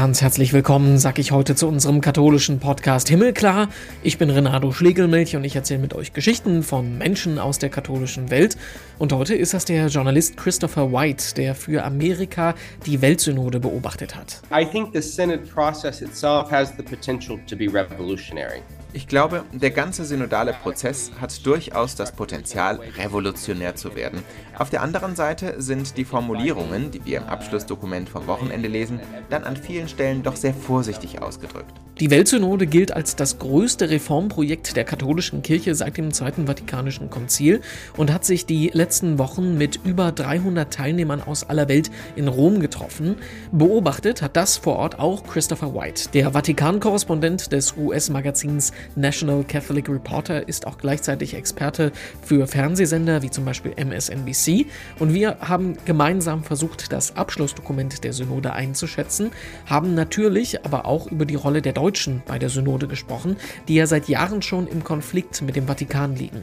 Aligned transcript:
Ganz 0.00 0.22
herzlich 0.22 0.54
willkommen, 0.54 0.96
sag 0.96 1.18
ich 1.18 1.30
heute 1.30 1.54
zu 1.54 1.68
unserem 1.68 2.00
katholischen 2.00 2.58
Podcast 2.58 3.10
Himmelklar. 3.10 3.68
Ich 4.02 4.16
bin 4.16 4.30
Renato 4.30 4.72
Schlegelmilch 4.72 5.36
und 5.36 5.44
ich 5.44 5.54
erzähle 5.54 5.80
mit 5.80 5.92
euch 5.92 6.14
Geschichten 6.14 6.62
von 6.62 6.96
Menschen 6.96 7.38
aus 7.38 7.58
der 7.58 7.68
katholischen 7.68 8.30
Welt. 8.30 8.56
Und 8.98 9.12
heute 9.12 9.34
ist 9.34 9.52
das 9.52 9.66
der 9.66 9.88
Journalist 9.88 10.38
Christopher 10.38 10.90
White, 10.90 11.34
der 11.36 11.54
für 11.54 11.84
Amerika 11.84 12.54
die 12.86 13.02
Weltsynode 13.02 13.60
beobachtet 13.60 14.16
hat. 14.16 14.40
I 14.50 14.64
think 14.64 14.88
the 14.94 15.02
Synod 15.02 15.46
process 15.52 16.00
itself 16.00 16.50
has 16.50 16.72
the 16.78 16.82
potential 16.82 17.38
to 17.46 17.54
be 17.54 17.66
revolutionary. 17.70 18.62
Ich 18.92 19.06
glaube, 19.06 19.44
der 19.52 19.70
ganze 19.70 20.04
synodale 20.04 20.52
Prozess 20.52 21.12
hat 21.20 21.46
durchaus 21.46 21.94
das 21.94 22.10
Potenzial, 22.10 22.80
revolutionär 22.98 23.76
zu 23.76 23.94
werden. 23.94 24.22
Auf 24.58 24.68
der 24.68 24.82
anderen 24.82 25.14
Seite 25.14 25.62
sind 25.62 25.96
die 25.96 26.04
Formulierungen, 26.04 26.90
die 26.90 27.04
wir 27.04 27.18
im 27.18 27.28
Abschlussdokument 27.28 28.08
vom 28.08 28.26
Wochenende 28.26 28.68
lesen, 28.68 28.98
dann 29.30 29.44
an 29.44 29.56
vielen 29.56 29.88
Stellen 29.88 30.24
doch 30.24 30.34
sehr 30.34 30.54
vorsichtig 30.54 31.22
ausgedrückt. 31.22 31.72
Die 32.00 32.10
Weltsynode 32.10 32.66
gilt 32.66 32.92
als 32.92 33.14
das 33.14 33.38
größte 33.38 33.90
Reformprojekt 33.90 34.74
der 34.74 34.84
katholischen 34.84 35.42
Kirche 35.42 35.74
seit 35.74 35.98
dem 35.98 36.14
Zweiten 36.14 36.46
Vatikanischen 36.46 37.10
Konzil 37.10 37.60
und 37.96 38.10
hat 38.10 38.24
sich 38.24 38.46
die 38.46 38.70
letzten 38.72 39.18
Wochen 39.18 39.58
mit 39.58 39.78
über 39.84 40.10
300 40.10 40.72
Teilnehmern 40.72 41.20
aus 41.20 41.48
aller 41.50 41.68
Welt 41.68 41.90
in 42.16 42.26
Rom 42.26 42.60
getroffen. 42.60 43.16
Beobachtet 43.52 44.22
hat 44.22 44.34
das 44.34 44.56
vor 44.56 44.76
Ort 44.76 44.98
auch 44.98 45.24
Christopher 45.24 45.74
White. 45.74 46.08
Der 46.14 46.32
Vatikan-Korrespondent 46.32 47.52
des 47.52 47.76
US-Magazins 47.76 48.72
National 48.96 49.44
Catholic 49.44 49.88
Reporter 49.88 50.48
ist 50.48 50.66
auch 50.66 50.78
gleichzeitig 50.78 51.34
Experte 51.34 51.92
für 52.22 52.46
Fernsehsender 52.46 53.22
wie 53.22 53.30
zum 53.30 53.44
Beispiel 53.44 53.72
MSNBC 53.76 54.66
und 54.98 55.14
wir 55.14 55.38
haben 55.40 55.76
gemeinsam 55.84 56.44
versucht, 56.44 56.92
das 56.92 57.16
Abschlussdokument 57.16 58.02
der 58.04 58.12
Synode 58.12 58.52
einzuschätzen, 58.52 59.30
haben 59.66 59.94
natürlich 59.94 60.64
aber 60.64 60.86
auch 60.86 61.06
über 61.06 61.24
die 61.24 61.34
Rolle 61.34 61.62
der 61.62 61.72
Deutschen 61.72 62.22
bei 62.26 62.38
der 62.38 62.48
Synode 62.48 62.88
gesprochen, 62.88 63.36
die 63.68 63.74
ja 63.74 63.86
seit 63.86 64.08
Jahren 64.08 64.42
schon 64.42 64.66
im 64.66 64.84
Konflikt 64.84 65.42
mit 65.42 65.56
dem 65.56 65.66
Vatikan 65.66 66.16
liegen. 66.16 66.42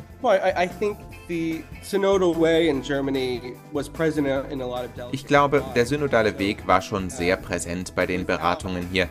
Ich 5.11 5.25
glaube, 5.27 5.63
der 5.75 5.85
synodale 5.85 6.39
Weg 6.39 6.67
war 6.67 6.81
schon 6.81 7.09
sehr 7.09 7.37
präsent 7.37 7.93
bei 7.95 8.05
den 8.05 8.25
Beratungen 8.25 8.87
hier. 8.91 9.09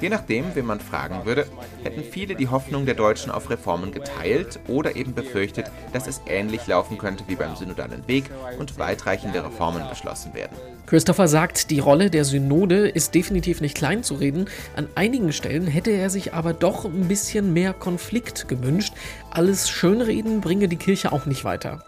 Je 0.00 0.08
nachdem, 0.08 0.44
wen 0.54 0.66
man 0.66 0.80
fragen 0.80 1.24
würde, 1.24 1.46
hätten 1.82 2.02
viele 2.02 2.34
die 2.34 2.48
Hoffnung 2.48 2.63
der 2.70 2.94
Deutschen 2.94 3.30
auf 3.30 3.50
Reformen 3.50 3.92
geteilt 3.92 4.58
oder 4.68 4.96
eben 4.96 5.14
befürchtet, 5.14 5.66
dass 5.92 6.06
es 6.06 6.20
ähnlich 6.26 6.66
laufen 6.66 6.98
könnte 6.98 7.24
wie 7.26 7.36
beim 7.36 7.56
synodalen 7.56 8.06
Weg 8.08 8.24
und 8.58 8.78
weitreichende 8.78 9.44
Reformen 9.44 9.88
beschlossen 9.88 10.34
werden. 10.34 10.56
Christopher 10.86 11.28
sagt, 11.28 11.70
die 11.70 11.78
Rolle 11.78 12.10
der 12.10 12.24
Synode 12.24 12.88
ist 12.88 13.14
definitiv 13.14 13.60
nicht 13.60 13.74
klein 13.74 14.02
zu 14.02 14.14
reden. 14.14 14.46
An 14.76 14.86
einigen 14.94 15.32
Stellen 15.32 15.66
hätte 15.66 15.90
er 15.90 16.10
sich 16.10 16.34
aber 16.34 16.52
doch 16.52 16.84
ein 16.84 17.08
bisschen 17.08 17.52
mehr 17.52 17.72
Konflikt 17.72 18.48
gewünscht. 18.48 18.92
Alles 19.30 19.70
Schönreden 19.70 20.40
bringe 20.40 20.68
die 20.68 20.76
Kirche 20.76 21.12
auch 21.12 21.26
nicht 21.26 21.44
weiter. 21.44 21.82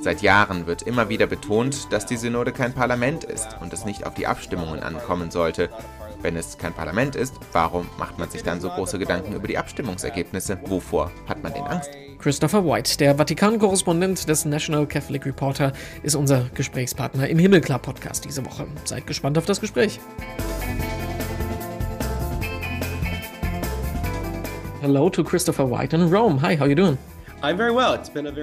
Seit 0.00 0.22
Jahren 0.22 0.66
wird 0.66 0.82
immer 0.82 1.08
wieder 1.08 1.26
betont, 1.26 1.92
dass 1.92 2.06
die 2.06 2.16
Synode 2.16 2.52
kein 2.52 2.72
Parlament 2.72 3.24
ist 3.24 3.48
und 3.60 3.72
es 3.72 3.84
nicht 3.84 4.06
auf 4.06 4.14
die 4.14 4.26
Abstimmungen 4.26 4.80
ankommen 4.80 5.30
sollte. 5.30 5.68
Wenn 6.24 6.36
es 6.36 6.56
kein 6.56 6.72
Parlament 6.72 7.16
ist, 7.16 7.34
warum 7.52 7.86
macht 7.98 8.18
man 8.18 8.30
sich 8.30 8.42
dann 8.42 8.58
so 8.58 8.70
große 8.70 8.98
Gedanken 8.98 9.34
über 9.34 9.46
die 9.46 9.58
Abstimmungsergebnisse? 9.58 10.58
Wovor 10.64 11.12
hat 11.28 11.42
man 11.42 11.52
denn 11.52 11.64
Angst? 11.64 11.90
Christopher 12.18 12.64
White, 12.64 12.96
der 12.96 13.14
Vatikan-Korrespondent 13.14 14.26
des 14.26 14.46
National 14.46 14.86
Catholic 14.86 15.26
Reporter, 15.26 15.74
ist 16.02 16.14
unser 16.14 16.46
Gesprächspartner 16.54 17.28
im 17.28 17.38
Himmelklar-Podcast 17.38 18.24
diese 18.24 18.42
Woche. 18.46 18.66
Seid 18.86 19.06
gespannt 19.06 19.36
auf 19.36 19.44
das 19.44 19.60
Gespräch. 19.60 20.00
Hello 24.80 25.10
to 25.10 25.22
Christopher 25.22 25.70
White 25.70 25.94
in 25.94 26.10
Rome. 26.10 26.40
Hi, 26.40 26.56
how 26.56 26.66
you 26.66 26.74
doing? 26.74 26.96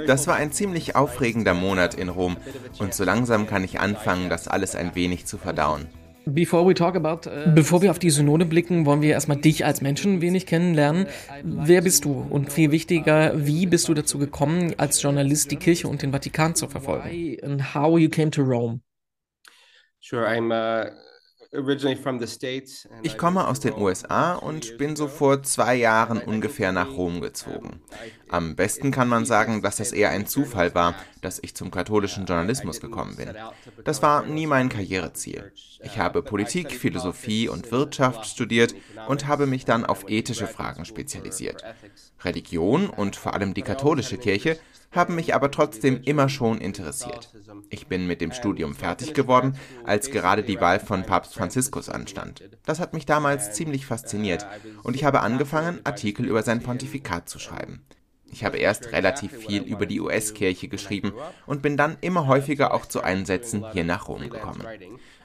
Das 0.06 0.28
war 0.28 0.36
ein 0.36 0.52
ziemlich 0.52 0.96
aufregender 0.96 1.56
Monat 1.56 1.96
in 1.96 2.10
Rom 2.10 2.38
und 2.78 2.94
so 2.94 3.04
langsam 3.04 3.48
kann 3.48 3.64
ich 3.64 3.80
anfangen, 3.80 4.30
das 4.30 4.48
alles 4.48 4.76
ein 4.76 4.94
wenig 4.94 5.26
zu 5.26 5.40
verdauen. 5.40 5.88
Uh, 6.26 6.32
Bevor 7.56 7.82
wir 7.82 7.92
auf 7.92 8.00
die 8.00 8.10
Synode 8.10 8.46
blicken, 8.46 8.86
wollen 8.86 9.02
wir 9.02 9.12
erstmal 9.12 9.38
dich 9.38 9.66
als 9.66 9.82
Menschen 9.82 10.16
ein 10.16 10.22
wenig 10.22 10.46
kennenlernen. 10.46 11.08
Wer 11.44 11.82
bist 11.82 12.06
du? 12.06 12.26
Und 12.30 12.52
viel 12.52 12.72
wichtiger, 12.72 13.34
wie 13.36 13.66
bist 13.66 13.88
du 13.88 13.94
dazu 13.94 14.18
gekommen, 14.18 14.74
als 14.78 15.02
Journalist 15.02 15.52
die 15.52 15.58
Kirche 15.58 15.88
und 15.88 16.02
den 16.02 16.12
Vatikan 16.12 16.56
zu 16.56 16.68
verfolgen? 16.68 17.38
And 17.42 17.74
how 17.74 17.98
you 17.98 18.10
came 18.10 18.30
to 18.32 18.44
Rome? 18.44 18.82
Sure, 20.00 20.28
I'm 20.28 20.52
uh, 20.52 20.90
ich 23.04 23.18
komme 23.18 23.46
aus 23.46 23.60
den 23.60 23.74
USA 23.74 24.36
und 24.36 24.78
bin 24.78 24.96
so 24.96 25.10
vor 25.10 25.44
zwei 25.44 25.76
Jahren 25.76 26.20
ungefähr 26.20 26.72
nach 26.72 26.92
Rom 26.92 27.20
gezogen. 27.20 27.82
Am 28.30 28.56
besten 28.56 28.92
kann 28.92 29.10
man 29.10 29.26
sagen, 29.26 29.62
dass 29.62 29.82
es 29.82 29.92
eher 29.92 30.12
ein 30.12 30.28
Zufall 30.28 30.74
war, 30.76 30.96
dass 31.20 31.40
ich 31.44 31.54
zum 31.54 31.70
katholischen 31.70 32.26
Journalismus 32.26 32.80
gekommen 32.80 33.18
bin. 33.18 33.34
Das 33.84 34.02
war 34.02 34.26
nie 34.26 34.48
mein 34.48 34.70
Karriereziel. 34.70 35.52
Ich 35.84 35.98
habe 35.98 36.24
Politik, 36.24 36.72
Philosophie 36.72 37.50
und 37.50 37.70
Wirtschaft 37.74 38.26
studiert 38.28 38.74
und 39.10 39.28
habe 39.28 39.46
mich 39.46 39.66
dann 39.66 39.86
auf 39.86 40.10
ethische 40.10 40.48
Fragen 40.48 40.86
spezialisiert. 40.86 41.66
Religion 42.24 42.90
und 42.90 43.18
vor 43.18 43.34
allem 43.34 43.54
die 43.54 43.62
katholische 43.62 44.18
Kirche 44.18 44.58
haben 44.92 45.16
mich 45.16 45.34
aber 45.34 45.52
trotzdem 45.52 46.02
immer 46.04 46.30
schon 46.30 46.60
interessiert. 46.60 47.34
Ich 47.70 47.88
bin 47.88 48.08
mit 48.08 48.22
dem 48.22 48.32
Studium 48.32 48.76
fertig 48.76 49.14
geworden, 49.14 49.58
als 49.84 50.12
gerade 50.12 50.44
die 50.44 50.60
Wahl 50.60 50.80
von 50.80 51.04
Papst 51.04 51.34
Franziskus 51.34 51.90
anstand. 51.90 52.44
Das 52.66 52.80
hat 52.80 52.94
mich 52.94 53.06
damals 53.06 53.54
ziemlich 53.54 53.86
fasziniert 53.86 54.46
und 54.84 54.96
ich 54.96 55.04
habe 55.04 55.22
angefangen, 55.22 55.80
Artikel 55.84 56.26
über 56.26 56.44
sein 56.44 56.62
Pontifikat 56.62 57.30
zu 57.30 57.40
schreiben. 57.40 57.82
Ich 58.34 58.46
habe 58.46 58.58
erst 58.58 58.94
relativ 58.94 59.36
viel 59.36 59.62
über 59.64 59.86
die 59.86 60.00
US-Kirche 60.00 60.70
geschrieben 60.70 61.14
und 61.46 61.62
bin 61.62 61.76
dann 61.76 61.98
immer 62.00 62.28
häufiger 62.28 62.74
auch 62.74 62.86
zu 62.86 63.02
Einsätzen 63.02 63.66
hier 63.74 63.84
nach 63.84 64.08
Rom 64.08 64.30
gekommen. 64.30 64.66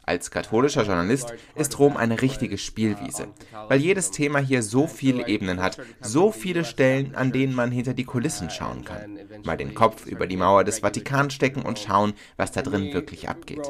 Als 0.09 0.31
katholischer 0.31 0.84
Journalist 0.84 1.34
ist 1.56 1.81
Rom 1.81 1.97
eine 1.97 2.22
richtige 2.22 2.59
Spielwiese, 2.59 3.27
weil 3.67 3.81
jedes 3.81 4.12
Thema 4.12 4.39
hier 4.39 4.62
so 4.62 4.87
viele 4.87 5.27
Ebenen 5.27 5.61
hat, 5.61 5.78
so 6.00 6.31
viele 6.31 6.65
Stellen, 6.65 7.17
an 7.17 7.33
denen 7.33 7.53
man 7.53 7.72
hinter 7.72 7.93
die 7.93 8.05
Kulissen 8.05 8.49
schauen 8.49 8.84
kann. 8.84 9.19
Mal 9.45 9.56
den 9.56 9.75
Kopf 9.75 10.06
über 10.06 10.28
die 10.28 10.37
Mauer 10.37 10.62
des 10.62 10.78
Vatikan 10.78 11.31
stecken 11.31 11.62
und 11.62 11.81
schauen, 11.81 12.15
was 12.37 12.53
da 12.53 12.62
drin 12.62 12.95
wirklich 12.95 13.28
abgeht. 13.28 13.69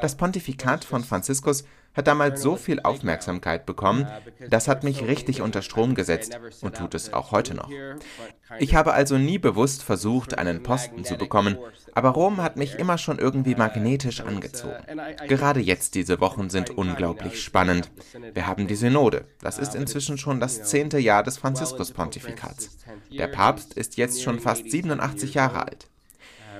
Das 0.00 0.16
Pontifikat 0.16 0.84
von 0.84 1.04
Franziskus 1.04 1.64
hat 1.94 2.06
damals 2.06 2.42
so 2.42 2.56
viel 2.56 2.80
Aufmerksamkeit 2.80 3.66
bekommen, 3.66 4.06
das 4.48 4.68
hat 4.68 4.84
mich 4.84 5.06
richtig 5.06 5.42
unter 5.42 5.62
Strom 5.62 5.94
gesetzt 5.94 6.38
und 6.62 6.76
tut 6.76 6.94
es 6.94 7.12
auch 7.12 7.32
heute 7.32 7.54
noch. 7.54 7.70
Ich 8.58 8.74
habe 8.74 8.92
also 8.94 9.18
nie 9.18 9.38
bewusst 9.38 9.82
versucht, 9.82 10.38
einen 10.38 10.62
Posten 10.62 11.04
zu 11.04 11.16
bekommen, 11.16 11.58
aber 11.94 12.10
Rom 12.10 12.42
hat 12.42 12.56
mich 12.56 12.78
immer 12.78 12.98
schon 12.98 13.18
irgendwie 13.18 13.54
magnetisch 13.54 14.20
angezogen. 14.20 14.76
Gerade 15.28 15.60
jetzt 15.60 15.94
diese 15.94 16.20
Wochen 16.20 16.50
sind 16.50 16.70
unglaublich 16.70 17.42
spannend. 17.42 17.90
Wir 18.32 18.46
haben 18.46 18.66
die 18.66 18.76
Synode. 18.76 19.24
Das 19.40 19.58
ist 19.58 19.74
inzwischen 19.74 20.18
schon 20.18 20.40
das 20.40 20.62
zehnte 20.64 20.98
Jahr 20.98 21.22
des 21.22 21.38
Franziskus-Pontifikats. 21.38 22.78
Der 23.10 23.28
Papst 23.28 23.74
ist 23.74 23.96
jetzt 23.96 24.22
schon 24.22 24.40
fast 24.40 24.70
87 24.70 25.34
Jahre 25.34 25.66
alt. 25.66 25.88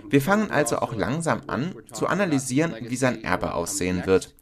Wir 0.09 0.21
fangen 0.21 0.50
also 0.50 0.78
auch 0.78 0.94
langsam 0.94 1.42
an 1.47 1.75
zu 1.92 2.06
analysieren, 2.06 2.75
wie 2.81 2.97
sein 2.97 3.22
Erbe 3.25 3.54
aussehen 3.54 4.04
wird. 4.06 4.34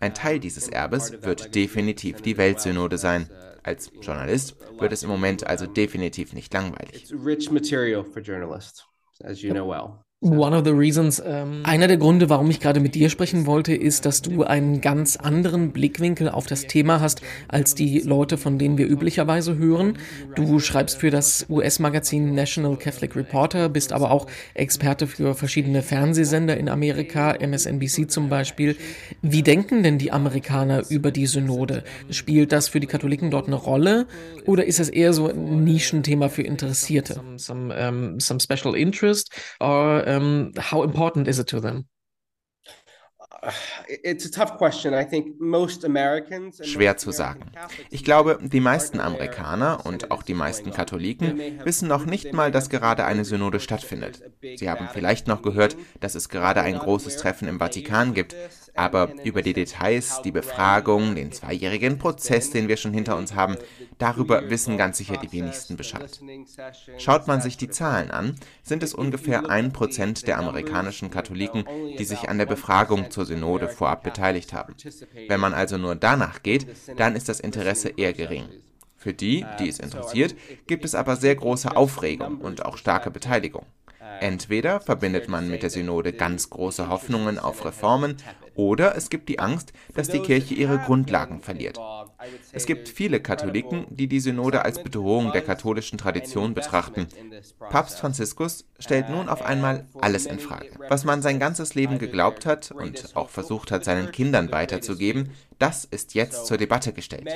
Ein 0.00 0.14
Teil 0.14 0.38
dieses 0.38 0.68
Erbes 0.68 1.22
wird 1.22 1.54
definitiv 1.54 2.20
die 2.22 2.36
Weltsynode 2.36 2.98
sein. 2.98 3.28
Als 3.62 3.90
Journalist 4.00 4.56
wird 4.78 4.92
es 4.92 5.02
im 5.02 5.10
Moment 5.10 5.46
also 5.46 5.66
definitiv 5.66 6.32
nicht 6.32 6.52
langweilig. 6.54 7.12
One 10.20 10.52
of 10.52 10.64
the 10.64 10.72
reasons, 10.72 11.22
ähm, 11.24 11.60
einer 11.62 11.86
der 11.86 11.96
Gründe, 11.96 12.28
warum 12.28 12.50
ich 12.50 12.58
gerade 12.58 12.80
mit 12.80 12.96
dir 12.96 13.08
sprechen 13.08 13.46
wollte, 13.46 13.72
ist, 13.72 14.04
dass 14.04 14.20
du 14.20 14.42
einen 14.42 14.80
ganz 14.80 15.14
anderen 15.14 15.70
Blickwinkel 15.70 16.28
auf 16.28 16.48
das 16.48 16.62
Thema 16.62 17.00
hast 17.00 17.22
als 17.46 17.76
die 17.76 18.00
Leute, 18.00 18.36
von 18.36 18.58
denen 18.58 18.78
wir 18.78 18.88
üblicherweise 18.88 19.58
hören. 19.58 19.96
Du 20.34 20.58
schreibst 20.58 20.98
für 20.98 21.10
das 21.10 21.46
US-Magazin 21.48 22.34
National 22.34 22.76
Catholic 22.76 23.14
Reporter, 23.14 23.68
bist 23.68 23.92
aber 23.92 24.10
auch 24.10 24.26
Experte 24.54 25.06
für 25.06 25.36
verschiedene 25.36 25.82
Fernsehsender 25.82 26.56
in 26.56 26.68
Amerika, 26.68 27.36
MSNBC 27.40 28.10
zum 28.10 28.28
Beispiel. 28.28 28.74
Wie 29.22 29.44
denken 29.44 29.84
denn 29.84 29.98
die 29.98 30.10
Amerikaner 30.10 30.82
über 30.90 31.12
die 31.12 31.26
Synode? 31.26 31.84
Spielt 32.10 32.50
das 32.50 32.66
für 32.66 32.80
die 32.80 32.88
Katholiken 32.88 33.30
dort 33.30 33.46
eine 33.46 33.54
Rolle 33.54 34.08
oder 34.46 34.64
ist 34.64 34.80
es 34.80 34.88
eher 34.88 35.12
so 35.12 35.28
ein 35.28 35.62
Nischenthema 35.62 36.28
für 36.28 36.42
Interessierte? 36.42 37.14
Some, 37.14 37.38
some, 37.38 37.88
um, 37.88 38.18
some 38.18 38.40
special 38.40 38.74
interest 38.74 39.30
or 39.60 40.07
um, 40.08 40.52
how 40.70 40.82
important 40.82 41.28
is 41.28 41.38
it 41.38 41.48
to 41.48 41.60
them? 41.60 41.86
Schwer 46.62 46.96
zu 46.96 47.12
sagen. 47.12 47.52
Ich 47.90 48.04
glaube, 48.04 48.38
die 48.42 48.60
meisten 48.60 48.98
Amerikaner 48.98 49.86
und 49.86 50.10
auch 50.10 50.22
die 50.24 50.34
meisten 50.34 50.72
Katholiken 50.72 51.38
wissen 51.64 51.88
noch 51.88 52.04
nicht 52.04 52.32
mal, 52.32 52.50
dass 52.50 52.68
gerade 52.68 53.04
eine 53.04 53.24
Synode 53.24 53.60
stattfindet. 53.60 54.22
Sie 54.56 54.68
haben 54.68 54.88
vielleicht 54.92 55.28
noch 55.28 55.42
gehört, 55.42 55.76
dass 56.00 56.16
es 56.16 56.28
gerade 56.28 56.62
ein 56.62 56.78
großes 56.78 57.16
Treffen 57.16 57.46
im 57.46 57.58
Vatikan 57.58 58.12
gibt, 58.12 58.34
Aber 58.78 59.12
über 59.24 59.42
die 59.42 59.54
Details, 59.54 60.22
die 60.22 60.30
Befragung, 60.30 61.16
den 61.16 61.32
zweijährigen 61.32 61.98
Prozess, 61.98 62.50
den 62.50 62.68
wir 62.68 62.76
schon 62.76 62.94
hinter 62.94 63.16
uns 63.16 63.34
haben, 63.34 63.56
darüber 63.98 64.50
wissen 64.50 64.78
ganz 64.78 64.98
sicher 64.98 65.16
die 65.16 65.32
wenigsten 65.32 65.76
Bescheid. 65.76 66.20
Schaut 66.96 67.26
man 67.26 67.40
sich 67.40 67.56
die 67.56 67.70
Zahlen 67.70 68.12
an, 68.12 68.36
sind 68.62 68.84
es 68.84 68.94
ungefähr 68.94 69.50
ein 69.50 69.72
Prozent 69.72 70.28
der 70.28 70.38
amerikanischen 70.38 71.10
Katholiken, 71.10 71.64
die 71.98 72.04
sich 72.04 72.28
an 72.28 72.38
der 72.38 72.46
Befragung 72.46 73.10
zur 73.10 73.26
Synode 73.26 73.68
vorab 73.68 74.04
beteiligt 74.04 74.52
haben. 74.52 74.76
Wenn 75.26 75.40
man 75.40 75.54
also 75.54 75.76
nur 75.76 75.96
danach 75.96 76.44
geht, 76.44 76.68
dann 76.96 77.16
ist 77.16 77.28
das 77.28 77.40
Interesse 77.40 77.88
eher 77.88 78.12
gering. 78.12 78.44
Für 78.96 79.12
die, 79.12 79.44
die 79.58 79.68
es 79.68 79.80
interessiert, 79.80 80.36
gibt 80.68 80.84
es 80.84 80.94
aber 80.94 81.16
sehr 81.16 81.34
große 81.34 81.76
Aufregung 81.76 82.38
und 82.38 82.64
auch 82.64 82.76
starke 82.76 83.10
Beteiligung. 83.10 83.66
Entweder 84.20 84.80
verbindet 84.80 85.28
man 85.28 85.48
mit 85.48 85.62
der 85.62 85.70
Synode 85.70 86.12
ganz 86.12 86.50
große 86.50 86.88
Hoffnungen 86.88 87.38
auf 87.38 87.64
Reformen 87.64 88.16
oder 88.58 88.96
es 88.96 89.08
gibt 89.08 89.28
die 89.28 89.38
Angst, 89.38 89.72
dass 89.94 90.08
die 90.08 90.18
Kirche 90.18 90.52
ihre 90.52 90.78
Grundlagen 90.78 91.40
verliert. 91.40 91.78
Es 92.50 92.66
gibt 92.66 92.88
viele 92.88 93.20
Katholiken, 93.20 93.86
die 93.88 94.08
die 94.08 94.18
Synode 94.18 94.64
als 94.64 94.82
Bedrohung 94.82 95.30
der 95.30 95.42
katholischen 95.42 95.96
Tradition 95.96 96.54
betrachten. 96.54 97.06
Papst 97.70 98.00
Franziskus 98.00 98.66
stellt 98.80 99.10
nun 99.10 99.28
auf 99.28 99.42
einmal 99.42 99.86
alles 100.00 100.26
in 100.26 100.40
Frage. 100.40 100.70
Was 100.88 101.04
man 101.04 101.22
sein 101.22 101.38
ganzes 101.38 101.76
Leben 101.76 101.98
geglaubt 101.98 102.46
hat 102.46 102.72
und 102.72 103.14
auch 103.14 103.28
versucht 103.28 103.70
hat, 103.70 103.84
seinen 103.84 104.10
Kindern 104.10 104.50
weiterzugeben, 104.50 105.30
das 105.60 105.84
ist 105.84 106.14
jetzt 106.14 106.46
zur 106.46 106.56
Debatte 106.56 106.92
gestellt. 106.92 107.28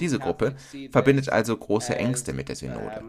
Diese 0.00 0.18
Gruppe 0.18 0.56
verbindet 0.90 1.28
also 1.28 1.56
große 1.56 1.94
Ängste 1.94 2.32
mit 2.32 2.48
der 2.48 2.56
Synode. 2.56 3.04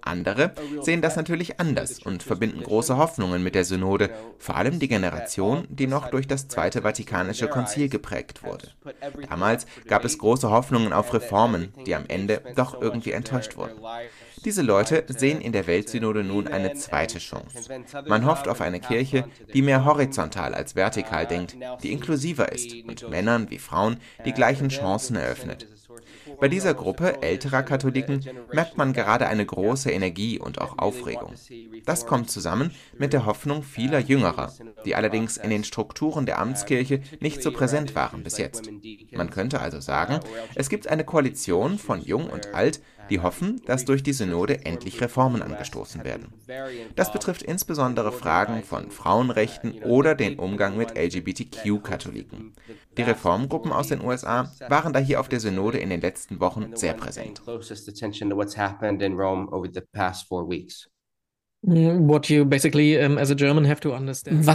Andere 0.00 0.52
sehen 0.80 1.02
das 1.02 1.16
natürlich 1.16 1.60
anders 1.60 1.98
und 1.98 2.22
verbinden 2.22 2.62
große 2.62 2.96
Hoffnungen 2.96 3.42
mit 3.42 3.54
der 3.54 3.64
Synode, 3.64 4.10
vor 4.38 4.56
allem 4.56 4.78
die 4.78 4.88
Generation, 4.88 5.66
die 5.68 5.86
noch 5.86 6.08
durch 6.08 6.26
das 6.26 6.48
Zweite 6.48 6.82
Vatikanische 6.82 7.48
Konzil 7.48 7.88
geprägt 7.88 8.42
wurde. 8.42 8.68
Damals 9.28 9.66
gab 9.86 10.04
es 10.04 10.18
große 10.18 10.50
Hoffnungen 10.50 10.92
auf 10.92 11.12
Reformen, 11.12 11.74
die 11.86 11.94
am 11.94 12.04
Ende 12.08 12.42
doch 12.56 12.80
irgendwie 12.80 13.12
enttäuscht 13.12 13.56
wurden. 13.56 13.78
Diese 14.44 14.62
Leute 14.62 15.04
sehen 15.08 15.40
in 15.40 15.52
der 15.52 15.66
Weltsynode 15.66 16.24
nun 16.24 16.48
eine 16.48 16.74
zweite 16.74 17.18
Chance. 17.18 17.70
Man 18.06 18.24
hofft 18.24 18.48
auf 18.48 18.60
eine 18.60 18.80
Kirche, 18.80 19.24
die 19.52 19.62
mehr 19.62 19.84
horizontal 19.84 20.54
als 20.54 20.74
vertikal 20.74 21.26
denkt, 21.26 21.56
die 21.82 21.92
inklusiver 21.92 22.50
ist 22.52 22.74
und 22.86 23.08
Männern 23.10 23.50
wie 23.50 23.58
Frauen 23.58 23.98
die 24.24 24.32
gleichen 24.32 24.68
Chancen 24.68 25.16
eröffnet. 25.16 25.66
Bei 26.38 26.48
dieser 26.48 26.74
Gruppe 26.74 27.22
älterer 27.22 27.62
Katholiken 27.62 28.24
merkt 28.52 28.78
man 28.78 28.92
gerade 28.92 29.26
eine 29.26 29.44
große 29.44 29.90
Energie 29.90 30.38
und 30.38 30.60
auch 30.60 30.78
Aufregung. 30.78 31.34
Das 31.84 32.06
kommt 32.06 32.30
zusammen 32.30 32.70
mit 32.98 33.12
der 33.12 33.26
Hoffnung 33.26 33.62
vieler 33.62 33.98
Jüngerer, 33.98 34.52
die 34.84 34.94
allerdings 34.94 35.36
in 35.36 35.50
den 35.50 35.64
Strukturen 35.64 36.26
der 36.26 36.38
Amtskirche 36.38 37.02
nicht 37.20 37.42
so 37.42 37.52
präsent 37.52 37.94
waren 37.94 38.22
bis 38.22 38.38
jetzt. 38.38 38.70
Man 39.12 39.30
könnte 39.30 39.60
also 39.60 39.80
sagen, 39.80 40.20
es 40.54 40.68
gibt 40.68 40.88
eine 40.88 41.04
Koalition 41.04 41.78
von 41.78 42.00
Jung 42.02 42.30
und 42.30 42.54
Alt, 42.54 42.80
die 43.10 43.20
hoffen, 43.20 43.60
dass 43.66 43.84
durch 43.84 44.02
die 44.02 44.12
Synode 44.12 44.64
endlich 44.64 45.00
Reformen 45.00 45.42
angestoßen 45.42 46.04
werden. 46.04 46.32
Das 46.94 47.12
betrifft 47.12 47.42
insbesondere 47.42 48.12
Fragen 48.12 48.62
von 48.62 48.90
Frauenrechten 48.90 49.82
oder 49.82 50.14
den 50.14 50.38
Umgang 50.38 50.76
mit 50.76 50.96
LGBTQ-Katholiken. 50.96 52.54
Die 52.96 53.02
Reformgruppen 53.02 53.72
aus 53.72 53.88
den 53.88 54.02
USA 54.02 54.50
waren 54.68 54.92
da 54.92 54.98
hier 54.98 55.20
auf 55.20 55.28
der 55.28 55.40
Synode 55.40 55.78
in 55.78 55.90
den 55.90 56.00
letzten 56.00 56.40
Wochen 56.40 56.76
sehr 56.76 56.94
präsent. 56.94 57.42
Was 61.62 61.76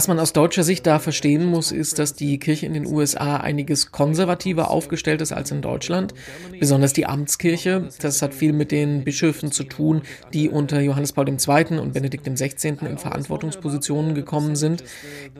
man 0.08 0.18
aus 0.18 0.32
deutscher 0.32 0.64
Sicht 0.64 0.88
da 0.88 0.98
verstehen 0.98 1.46
muss, 1.46 1.70
ist, 1.70 2.00
dass 2.00 2.14
die 2.14 2.40
Kirche 2.40 2.66
in 2.66 2.74
den 2.74 2.84
USA 2.84 3.36
einiges 3.36 3.92
konservativer 3.92 4.72
aufgestellt 4.72 5.20
ist 5.20 5.30
als 5.30 5.52
in 5.52 5.62
Deutschland, 5.62 6.14
besonders 6.58 6.94
die 6.94 7.06
Amtskirche. 7.06 7.90
Das 8.00 8.22
hat 8.22 8.34
viel 8.34 8.52
mit 8.52 8.72
den 8.72 9.04
Bischöfen 9.04 9.52
zu 9.52 9.62
tun, 9.62 10.02
die 10.34 10.50
unter 10.50 10.80
Johannes 10.80 11.12
Paul 11.12 11.28
II. 11.28 11.78
und 11.78 11.94
Benedikt 11.94 12.26
XVI. 12.26 12.76
in 12.80 12.98
Verantwortungspositionen 12.98 14.16
gekommen 14.16 14.56
sind. 14.56 14.82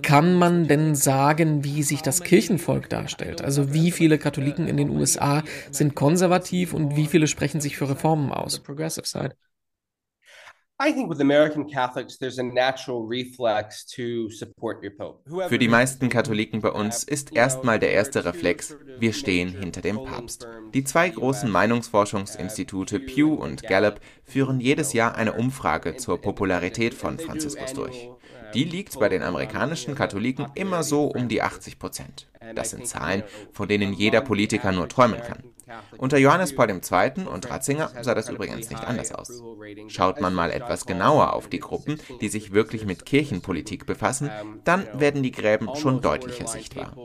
Kann 0.02 0.34
man 0.34 0.68
denn 0.68 0.94
sagen, 0.94 1.64
wie 1.64 1.82
sich 1.82 2.00
das 2.00 2.22
Kirchenvolk 2.22 2.88
darstellt? 2.90 3.42
Also 3.42 3.74
wie 3.74 3.90
viele 3.90 4.18
Katholiken 4.18 4.68
in 4.68 4.76
den 4.76 4.90
USA 4.90 5.42
sind 5.72 5.96
konservativ 5.96 6.74
und 6.74 6.94
wie 6.94 7.06
viele 7.06 7.26
sprechen 7.26 7.60
sich 7.60 7.76
für 7.76 7.90
Reformen 7.90 8.30
aus? 8.30 8.60
Progressive 8.60 9.06
side. 9.06 9.34
Für 15.48 15.58
die 15.58 15.68
meisten 15.68 16.10
Katholiken 16.10 16.60
bei 16.60 16.70
uns 16.70 17.02
ist 17.02 17.34
erstmal 17.34 17.78
der 17.78 17.92
erste 17.92 18.26
Reflex, 18.26 18.76
wir 18.98 19.14
stehen 19.14 19.48
hinter 19.48 19.80
dem 19.80 20.04
Papst. 20.04 20.46
Die 20.74 20.84
zwei 20.84 21.08
großen 21.08 21.50
Meinungsforschungsinstitute 21.50 23.00
Pew 23.00 23.32
und 23.32 23.62
Gallup 23.62 24.00
führen 24.24 24.60
jedes 24.60 24.92
Jahr 24.92 25.14
eine 25.14 25.32
Umfrage 25.32 25.96
zur 25.96 26.20
Popularität 26.20 26.92
von 26.92 27.18
Franziskus 27.18 27.72
durch. 27.72 28.10
Die 28.52 28.64
liegt 28.64 29.00
bei 29.00 29.08
den 29.08 29.22
amerikanischen 29.22 29.94
Katholiken 29.94 30.48
immer 30.54 30.82
so 30.82 31.06
um 31.06 31.28
die 31.28 31.40
80 31.40 31.78
Prozent. 31.78 32.28
Das 32.54 32.70
sind 32.70 32.86
Zahlen, 32.86 33.22
von 33.50 33.66
denen 33.66 33.94
jeder 33.94 34.20
Politiker 34.20 34.72
nur 34.72 34.90
träumen 34.90 35.22
kann. 35.22 35.55
Unter 35.98 36.18
Johannes 36.18 36.54
Paul 36.54 36.70
II. 36.70 37.26
und 37.26 37.50
Ratzinger 37.50 37.90
sah 38.02 38.14
das 38.14 38.28
übrigens 38.28 38.70
nicht 38.70 38.84
anders 38.84 39.12
aus. 39.12 39.42
Schaut 39.88 40.20
man 40.20 40.32
mal 40.32 40.50
etwas 40.50 40.86
genauer 40.86 41.32
auf 41.32 41.48
die 41.48 41.58
Gruppen, 41.58 41.98
die 42.20 42.28
sich 42.28 42.52
wirklich 42.52 42.86
mit 42.86 43.04
Kirchenpolitik 43.04 43.86
befassen, 43.86 44.30
dann 44.64 44.86
werden 44.94 45.22
die 45.22 45.32
Gräben 45.32 45.74
schon 45.76 46.00
deutlicher 46.00 46.46
sichtbar. 46.46 46.96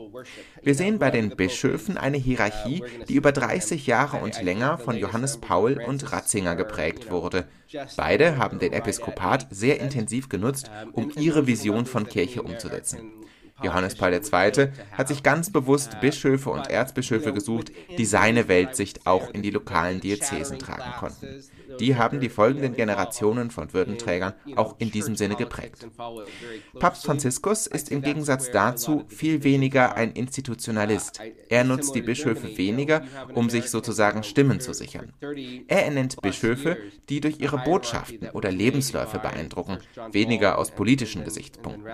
Wir 0.62 0.74
sehen 0.74 0.98
bei 0.98 1.10
den 1.10 1.36
Bischöfen 1.36 1.96
eine 1.96 2.18
Hierarchie, 2.18 2.84
die 3.08 3.14
über 3.14 3.32
30 3.32 3.86
Jahre 3.86 4.18
und 4.18 4.40
länger 4.42 4.78
von 4.78 4.96
Johannes 4.96 5.38
Paul 5.38 5.82
und 5.84 6.12
Ratzinger 6.12 6.54
geprägt 6.54 7.10
wurde. 7.10 7.48
Beide 7.96 8.36
haben 8.36 8.58
den 8.58 8.72
Episkopat 8.72 9.46
sehr 9.50 9.80
intensiv 9.80 10.28
genutzt, 10.28 10.70
um 10.92 11.10
ihre 11.16 11.46
Vision 11.46 11.86
von 11.86 12.06
Kirche 12.06 12.42
umzusetzen. 12.42 13.21
Johannes 13.62 13.94
Paul 13.94 14.12
II. 14.12 14.68
hat 14.92 15.08
sich 15.08 15.22
ganz 15.22 15.50
bewusst 15.50 16.00
Bischöfe 16.00 16.50
und 16.50 16.70
Erzbischöfe 16.70 17.32
gesucht, 17.32 17.72
die 17.96 18.04
seine 18.04 18.48
Weltsicht 18.48 19.06
auch 19.06 19.30
in 19.32 19.42
die 19.42 19.50
lokalen 19.50 20.00
Diözesen 20.00 20.58
tragen 20.58 20.92
konnten. 20.98 21.42
Die 21.82 21.96
haben 21.96 22.20
die 22.20 22.28
folgenden 22.28 22.74
Generationen 22.76 23.50
von 23.50 23.72
Würdenträgern 23.72 24.34
auch 24.54 24.76
in 24.78 24.92
diesem 24.92 25.16
Sinne 25.16 25.34
geprägt. 25.34 25.88
Papst 26.78 27.04
Franziskus 27.04 27.66
ist 27.66 27.90
im 27.90 28.02
Gegensatz 28.02 28.52
dazu 28.52 29.04
viel 29.08 29.42
weniger 29.42 29.96
ein 29.96 30.12
Institutionalist. 30.12 31.20
Er 31.48 31.64
nutzt 31.64 31.96
die 31.96 32.02
Bischöfe 32.02 32.56
weniger, 32.56 33.02
um 33.34 33.50
sich 33.50 33.68
sozusagen 33.68 34.22
Stimmen 34.22 34.60
zu 34.60 34.72
sichern. 34.72 35.12
Er 35.66 35.84
ernennt 35.84 36.22
Bischöfe, 36.22 36.76
die 37.08 37.20
durch 37.20 37.40
ihre 37.40 37.58
Botschaften 37.58 38.30
oder 38.30 38.52
Lebensläufe 38.52 39.18
beeindrucken, 39.18 39.78
weniger 40.12 40.58
aus 40.58 40.70
politischen 40.70 41.24
Gesichtspunkten. 41.24 41.90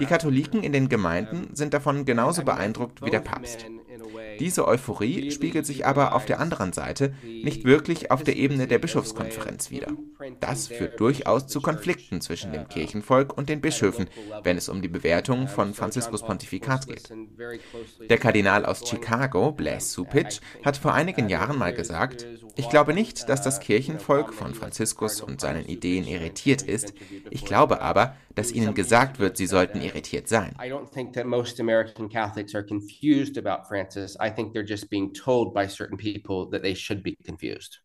Die 0.00 0.06
Katholiken 0.06 0.62
in 0.62 0.72
den 0.72 0.88
Gemeinden 0.88 1.54
sind 1.54 1.74
davon 1.74 2.06
genauso 2.06 2.42
beeindruckt 2.42 3.02
wie 3.02 3.10
der 3.10 3.20
Papst. 3.20 3.66
Diese 4.40 4.66
Euphorie 4.66 5.30
spiegelt 5.30 5.66
sich 5.66 5.86
aber 5.86 6.14
auf 6.14 6.24
der 6.24 6.40
anderen 6.40 6.72
Seite 6.72 7.14
nicht 7.22 7.64
wirklich 7.64 8.10
auf 8.10 8.24
der 8.24 8.36
Ebene 8.36 8.66
der 8.66 8.78
Bischofskonferenz 8.78 9.70
wider. 9.70 9.88
Das 10.40 10.66
führt 10.66 10.98
durchaus 10.98 11.46
zu 11.46 11.60
Konflikten 11.60 12.20
zwischen 12.22 12.52
dem 12.52 12.66
Kirchenvolk 12.66 13.36
und 13.36 13.50
den 13.50 13.60
Bischöfen, 13.60 14.08
wenn 14.42 14.56
es 14.56 14.68
um 14.70 14.80
die 14.80 14.88
Bewertung 14.88 15.46
von 15.46 15.74
Franziskus 15.74 16.22
Pontifikat 16.22 16.86
geht. 16.86 17.12
Der 18.08 18.18
Kardinal 18.18 18.64
aus 18.64 18.88
Chicago, 18.88 19.52
Blaise 19.52 19.90
Supich, 19.90 20.40
hat 20.64 20.78
vor 20.78 20.94
einigen 20.94 21.28
Jahren 21.28 21.58
mal 21.58 21.74
gesagt, 21.74 22.26
ich 22.56 22.68
glaube 22.68 22.94
nicht, 22.94 23.28
dass 23.28 23.42
das 23.42 23.60
Kirchenvolk 23.60 24.32
von 24.34 24.54
Franziskus 24.54 25.20
und 25.20 25.40
seinen 25.40 25.66
Ideen 25.66 26.06
irritiert 26.06 26.62
ist, 26.62 26.94
ich 27.30 27.44
glaube 27.44 27.80
aber, 27.80 28.16
dass 28.34 28.52
ihnen 28.52 28.74
gesagt 28.74 29.18
wird, 29.18 29.36
sie 29.36 29.46
sollten 29.46 29.80
irritiert 29.80 30.28
sein. 30.28 30.54
I 30.58 30.70
don't 30.70 30.90
think 30.92 31.12
that 31.14 31.26
most 31.26 31.60
American 31.60 32.08
Catholics 32.08 32.54
are 32.54 32.64
confused 32.64 33.36
about 33.38 33.66
Francis. 33.68 34.16
I 34.20 34.30
think 34.30 34.54
they're 34.54 34.66
just 34.66 34.90
being 34.90 35.12
told 35.12 35.54
by 35.54 35.66
certain 35.68 35.96
people 35.96 36.48
that 36.50 36.62
they 36.62 36.74
should 36.74 37.02
be 37.02 37.16
confused. 37.24 37.80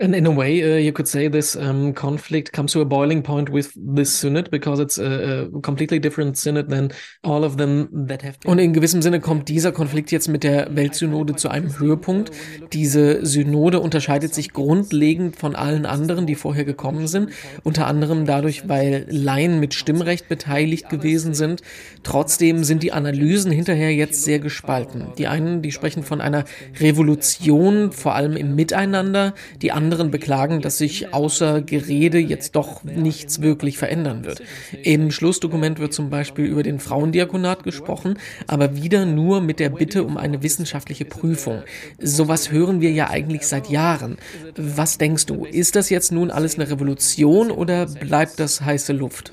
And 0.00 0.14
in 0.14 0.26
a 0.26 0.30
way, 0.30 0.62
uh, 0.62 0.76
you 0.76 0.92
could 0.92 1.08
say 1.08 1.26
this 1.26 1.56
um, 1.56 1.92
conflict 1.92 2.52
comes 2.52 2.72
to 2.74 2.80
a 2.80 2.84
boiling 2.84 3.20
point 3.20 3.50
with 3.50 3.72
this 3.74 4.14
synod 4.14 4.48
because 4.48 4.78
it's 4.78 4.96
a, 4.96 5.48
a, 5.52 5.60
completely 5.60 5.98
different 5.98 6.38
synod 6.38 6.68
than 6.68 6.92
all 7.24 7.42
of 7.42 7.56
them 7.56 7.88
that 8.06 8.22
have. 8.22 8.36
Und 8.46 8.60
in 8.60 8.72
gewissem 8.72 9.02
Sinne 9.02 9.18
kommt 9.18 9.48
dieser 9.48 9.72
Konflikt 9.72 10.12
jetzt 10.12 10.28
mit 10.28 10.44
der 10.44 10.76
Weltsynode 10.76 11.34
zu 11.34 11.48
einem 11.48 11.80
Höhepunkt. 11.80 12.30
Diese 12.72 13.26
Synode 13.26 13.80
unterscheidet 13.80 14.32
sich 14.34 14.52
grundlegend 14.52 15.34
von 15.34 15.56
allen 15.56 15.84
anderen, 15.84 16.26
die 16.26 16.36
vorher 16.36 16.64
gekommen 16.64 17.08
sind. 17.08 17.30
Unter 17.64 17.88
anderem 17.88 18.24
dadurch, 18.24 18.68
weil 18.68 19.04
Laien 19.08 19.58
mit 19.58 19.74
Stimmrecht 19.74 20.28
beteiligt 20.28 20.90
gewesen 20.90 21.34
sind. 21.34 21.62
Trotzdem 22.04 22.62
sind 22.62 22.84
die 22.84 22.92
Analysen 22.92 23.50
hinterher 23.50 23.92
jetzt 23.92 24.22
sehr 24.22 24.38
gespalten. 24.38 25.08
Die 25.18 25.26
einen, 25.26 25.60
die 25.60 25.72
sprechen 25.72 26.04
von 26.04 26.20
einer 26.20 26.44
Revolution, 26.78 27.90
vor 27.90 28.14
allem 28.14 28.36
im 28.36 28.54
Miteinander. 28.54 29.34
Die 29.60 29.72
anderen 29.72 29.87
anderen 29.88 30.10
beklagen, 30.10 30.60
dass 30.60 30.76
sich 30.76 31.14
außer 31.14 31.62
Gerede 31.62 32.18
jetzt 32.18 32.54
doch 32.56 32.84
nichts 32.84 33.40
wirklich 33.40 33.78
verändern 33.78 34.22
wird. 34.22 34.42
Im 34.82 35.10
Schlussdokument 35.10 35.78
wird 35.78 35.94
zum 35.94 36.10
Beispiel 36.10 36.44
über 36.44 36.62
den 36.62 36.78
Frauendiakonat 36.78 37.62
gesprochen, 37.62 38.18
aber 38.46 38.76
wieder 38.76 39.06
nur 39.06 39.40
mit 39.40 39.60
der 39.60 39.70
Bitte 39.70 40.04
um 40.04 40.18
eine 40.18 40.42
wissenschaftliche 40.42 41.06
Prüfung. 41.06 41.62
Sowas 41.98 42.52
hören 42.52 42.82
wir 42.82 42.92
ja 42.92 43.08
eigentlich 43.08 43.46
seit 43.46 43.70
Jahren. 43.70 44.18
Was 44.56 44.98
denkst 44.98 45.24
du? 45.24 45.46
Ist 45.46 45.74
das 45.74 45.88
jetzt 45.88 46.12
nun 46.12 46.30
alles 46.30 46.56
eine 46.56 46.68
Revolution 46.68 47.50
oder 47.50 47.86
bleibt 47.86 48.38
das 48.38 48.60
heiße 48.60 48.92
Luft? 48.92 49.32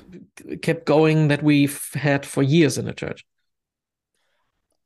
Kept 0.62 0.86
going 0.86 1.28
that 1.28 1.42
we've 1.42 1.94
had 2.02 2.24
for 2.24 2.42
years 2.42 2.78
in 2.78 2.86
the 2.86 2.94
church. 2.94 3.26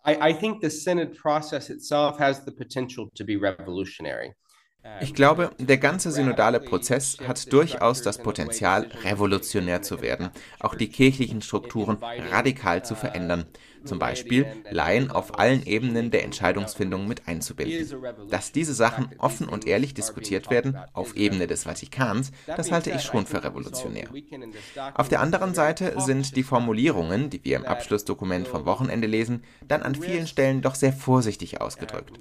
I, 0.05 0.31
I 0.31 0.33
think 0.33 0.63
the 0.63 0.71
Synod 0.71 1.17
process 1.17 1.71
itself 1.71 2.19
has 2.19 2.45
the 2.45 2.51
potential 2.51 3.09
to 3.15 3.25
be 3.25 3.37
revolutionary. 3.37 4.35
Ich 5.01 5.15
glaube, 5.15 5.51
der 5.59 5.79
ganze 5.79 6.11
synodale 6.11 6.59
Prozess 6.59 7.19
hat 7.27 7.53
durchaus 7.53 8.03
das 8.03 8.19
Potenzial, 8.19 8.89
revolutionär 9.05 9.83
zu 9.83 10.01
werden, 10.01 10.31
auch 10.59 10.75
die 10.75 10.89
kirchlichen 10.89 11.43
Strukturen 11.43 11.99
radikal 12.31 12.85
zu 12.85 12.95
verändern, 12.95 13.45
zum 13.85 13.99
Beispiel 13.99 14.47
Laien 14.71 15.11
auf 15.11 15.39
allen 15.39 15.65
Ebenen 15.65 16.11
der 16.11 16.25
Entscheidungsfindung 16.25 17.07
mit 17.07 17.27
einzubinden. 17.29 17.89
Dass 18.29 18.53
diese 18.53 18.75
Sachen 18.75 19.11
offen 19.19 19.49
und 19.49 19.67
ehrlich 19.67 19.95
diskutiert 19.95 20.51
werden, 20.51 20.79
auf 20.93 21.17
Ebene 21.17 21.47
des 21.47 21.65
Vatikans, 21.65 22.33
das 22.47 22.71
halte 22.71 22.91
ich 22.91 23.03
schon 23.03 23.27
für 23.27 23.43
revolutionär. 23.43 24.09
Auf 24.95 25.09
der 25.09 25.21
anderen 25.21 25.55
Seite 25.55 25.95
sind 26.01 26.37
die 26.37 26.43
Formulierungen, 26.43 27.31
die 27.31 27.45
wir 27.45 27.57
im 27.57 27.65
Abschlussdokument 27.65 28.49
vom 28.49 28.65
Wochenende 28.67 29.07
lesen, 29.07 29.45
dann 29.67 29.83
an 29.83 29.95
vielen 29.95 30.27
Stellen 30.27 30.63
doch 30.63 30.75
sehr 30.75 30.93
vorsichtig 30.93 31.61
ausgedrückt. 31.61 32.13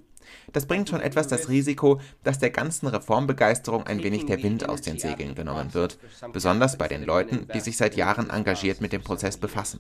Das 0.52 0.66
bringt 0.66 0.90
schon 0.90 1.02
etwas 1.02 1.28
das 1.28 1.50
Risiko, 1.50 2.00
dass 2.24 2.40
der 2.40 2.50
ganzen 2.50 2.88
Reformbegeisterung 2.88 3.86
ein 3.86 4.04
wenig 4.04 4.26
der 4.26 4.42
Wind 4.44 4.68
aus 4.68 4.82
den 4.82 5.00
Segeln 5.00 5.36
genommen 5.36 5.74
wird, 5.74 5.98
besonders 6.34 6.78
bei 6.78 6.88
den 6.88 7.04
Leuten, 7.04 7.48
die 7.54 7.60
sich 7.60 7.78
seit 7.78 7.96
Jahren 7.96 8.30
engagiert 8.30 8.82
mit 8.82 8.94
dem 8.94 9.02
Prozess 9.02 9.38
befassen. 9.38 9.80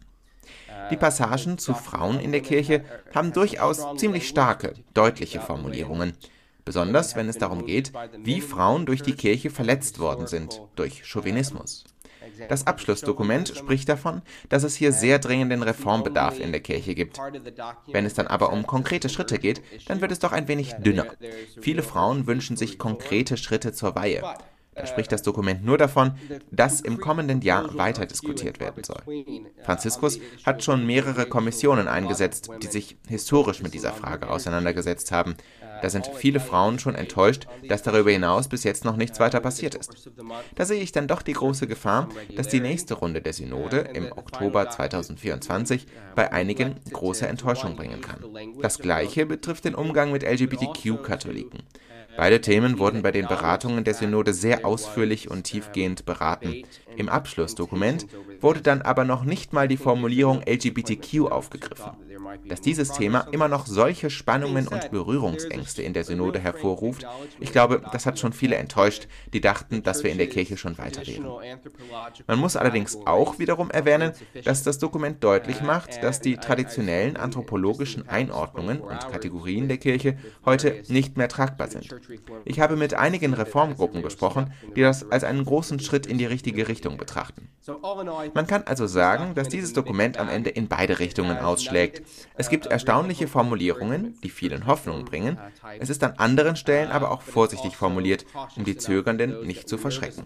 Die 0.91 0.97
Passagen 0.97 1.57
zu 1.57 1.73
Frauen 1.73 2.19
in 2.19 2.31
der 2.31 2.41
Kirche 2.41 2.83
haben 3.13 3.33
durchaus 3.33 3.85
ziemlich 3.97 4.27
starke, 4.27 4.73
deutliche 4.93 5.39
Formulierungen, 5.39 6.13
besonders 6.65 7.15
wenn 7.15 7.29
es 7.29 7.37
darum 7.37 7.65
geht, 7.65 7.91
wie 8.17 8.41
Frauen 8.41 8.85
durch 8.85 9.01
die 9.01 9.13
Kirche 9.15 9.49
verletzt 9.49 9.99
worden 9.99 10.27
sind, 10.27 10.61
durch 10.75 11.05
Chauvinismus. 11.05 11.85
Das 12.47 12.67
Abschlussdokument 12.67 13.53
spricht 13.55 13.89
davon, 13.89 14.21
dass 14.49 14.63
es 14.63 14.75
hier 14.75 14.91
sehr 14.91 15.19
dringenden 15.19 15.63
Reformbedarf 15.63 16.39
in 16.39 16.51
der 16.51 16.61
Kirche 16.61 16.95
gibt. 16.95 17.19
Wenn 17.87 18.05
es 18.05 18.13
dann 18.13 18.27
aber 18.27 18.51
um 18.51 18.65
konkrete 18.65 19.09
Schritte 19.09 19.39
geht, 19.39 19.61
dann 19.87 20.01
wird 20.01 20.11
es 20.11 20.19
doch 20.19 20.31
ein 20.31 20.47
wenig 20.47 20.73
dünner. 20.75 21.07
Viele 21.61 21.83
Frauen 21.83 22.27
wünschen 22.27 22.55
sich 22.57 22.77
konkrete 22.77 23.37
Schritte 23.37 23.73
zur 23.73 23.95
Weihe. 23.95 24.23
Da 24.79 24.85
spricht 24.87 25.11
das 25.11 25.21
Dokument 25.21 25.63
nur 25.63 25.77
davon, 25.77 26.13
dass 26.51 26.79
im 26.81 26.99
kommenden 26.99 27.41
Jahr 27.41 27.77
weiter 27.77 28.05
diskutiert 28.05 28.59
werden 28.59 28.83
soll. 28.83 29.01
Franziskus 29.63 30.19
hat 30.45 30.63
schon 30.63 30.85
mehrere 30.85 31.25
Kommissionen 31.25 31.87
eingesetzt, 31.87 32.49
die 32.63 32.67
sich 32.67 32.97
historisch 33.07 33.61
mit 33.61 33.73
dieser 33.73 33.91
Frage 33.91 34.29
auseinandergesetzt 34.29 35.11
haben. 35.11 35.35
Da 35.81 35.89
sind 35.89 36.07
viele 36.07 36.39
Frauen 36.39 36.79
schon 36.79 36.95
enttäuscht, 36.95 37.47
dass 37.67 37.83
darüber 37.83 38.11
hinaus 38.11 38.47
bis 38.47 38.63
jetzt 38.63 38.85
noch 38.85 38.95
nichts 38.95 39.19
weiter 39.19 39.39
passiert 39.39 39.75
ist. 39.75 40.09
Da 40.55 40.65
sehe 40.65 40.81
ich 40.81 40.91
dann 40.91 41.07
doch 41.07 41.21
die 41.21 41.33
große 41.33 41.67
Gefahr, 41.67 42.09
dass 42.35 42.47
die 42.47 42.59
nächste 42.59 42.95
Runde 42.95 43.21
der 43.21 43.33
Synode 43.33 43.79
im 43.93 44.11
Oktober 44.11 44.69
2024 44.69 45.87
bei 46.15 46.31
einigen 46.31 46.75
große 46.91 47.27
Enttäuschung 47.27 47.75
bringen 47.75 48.01
kann. 48.01 48.23
Das 48.61 48.79
gleiche 48.79 49.25
betrifft 49.25 49.65
den 49.65 49.75
Umgang 49.75 50.11
mit 50.11 50.23
LGBTQ-Katholiken. 50.23 51.63
Beide 52.19 52.41
Themen 52.41 52.79
wurden 52.79 53.01
bei 53.01 53.11
den 53.11 53.27
Beratungen 53.27 53.85
der 53.85 53.93
Synode 53.93 54.33
sehr 54.33 54.65
ausführlich 54.65 55.31
und 55.31 55.43
tiefgehend 55.43 56.05
beraten. 56.05 56.63
Im 56.97 57.07
Abschlussdokument 57.07 58.07
wurde 58.41 58.59
dann 58.59 58.81
aber 58.81 59.05
noch 59.05 59.23
nicht 59.23 59.53
mal 59.53 59.69
die 59.69 59.77
Formulierung 59.77 60.41
LGBTQ 60.45 61.31
aufgegriffen. 61.31 61.91
Dass 62.47 62.61
dieses 62.61 62.91
Thema 62.91 63.27
immer 63.31 63.47
noch 63.47 63.65
solche 63.65 64.09
Spannungen 64.09 64.67
und 64.67 64.91
Berührungsängste 64.91 65.81
in 65.81 65.93
der 65.93 66.03
Synode 66.03 66.39
hervorruft, 66.39 67.05
ich 67.39 67.51
glaube, 67.51 67.81
das 67.91 68.05
hat 68.05 68.19
schon 68.19 68.33
viele 68.33 68.55
enttäuscht, 68.55 69.07
die 69.33 69.41
dachten, 69.41 69.83
dass 69.83 70.03
wir 70.03 70.11
in 70.11 70.17
der 70.17 70.27
Kirche 70.27 70.57
schon 70.57 70.77
weiter 70.77 71.05
wären. 71.05 71.27
Man 72.27 72.39
muss 72.39 72.55
allerdings 72.55 72.97
auch 73.05 73.39
wiederum 73.39 73.71
erwähnen, 73.71 74.13
dass 74.43 74.63
das 74.63 74.79
Dokument 74.79 75.23
deutlich 75.23 75.61
macht, 75.61 76.03
dass 76.03 76.19
die 76.21 76.37
traditionellen 76.37 77.17
anthropologischen 77.17 78.07
Einordnungen 78.07 78.79
und 78.79 78.99
Kategorien 79.11 79.67
der 79.67 79.77
Kirche 79.77 80.17
heute 80.45 80.83
nicht 80.87 81.17
mehr 81.17 81.29
tragbar 81.29 81.69
sind. 81.69 81.95
Ich 82.45 82.59
habe 82.59 82.75
mit 82.75 82.93
einigen 82.93 83.33
Reformgruppen 83.33 84.01
gesprochen, 84.01 84.53
die 84.75 84.81
das 84.81 85.09
als 85.11 85.23
einen 85.23 85.45
großen 85.45 85.79
Schritt 85.79 86.05
in 86.05 86.17
die 86.17 86.25
richtige 86.25 86.67
Richtung 86.67 86.97
betrachten. 86.97 87.49
Man 88.33 88.47
kann 88.47 88.63
also 88.63 88.87
sagen, 88.87 89.35
dass 89.35 89.49
dieses 89.49 89.73
Dokument 89.73 90.17
am 90.17 90.29
Ende 90.29 90.49
in 90.49 90.67
beide 90.67 90.99
Richtungen 90.99 91.37
ausschlägt. 91.37 92.01
Es 92.35 92.49
gibt 92.49 92.65
erstaunliche 92.65 93.27
Formulierungen, 93.27 94.19
die 94.23 94.29
vielen 94.29 94.65
Hoffnung 94.67 95.05
bringen. 95.05 95.37
Es 95.79 95.89
ist 95.89 96.03
an 96.03 96.13
anderen 96.17 96.55
Stellen 96.55 96.91
aber 96.91 97.11
auch 97.11 97.21
vorsichtig 97.21 97.75
formuliert, 97.75 98.25
um 98.55 98.63
die 98.63 98.77
Zögernden 98.77 99.45
nicht 99.45 99.67
zu 99.67 99.77
verschrecken. 99.77 100.25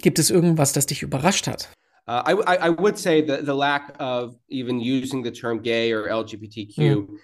Gibt 0.00 0.18
es 0.18 0.30
irgendwas, 0.30 0.72
das 0.72 0.86
dich 0.86 1.02
überrascht 1.02 1.46
hat? 1.46 1.70
Uh, 2.08 2.22
I, 2.26 2.56
I 2.56 2.70
would 2.70 2.96
say 2.96 3.20
that 3.20 3.44
the 3.44 3.52
lack 3.52 3.94
of 4.00 4.34
even 4.48 4.80
using 4.80 5.22
the 5.22 5.30
term 5.30 5.60
gay 5.60 5.92
or 5.92 6.08
LGBTQ 6.08 6.78
mm. 6.78 7.18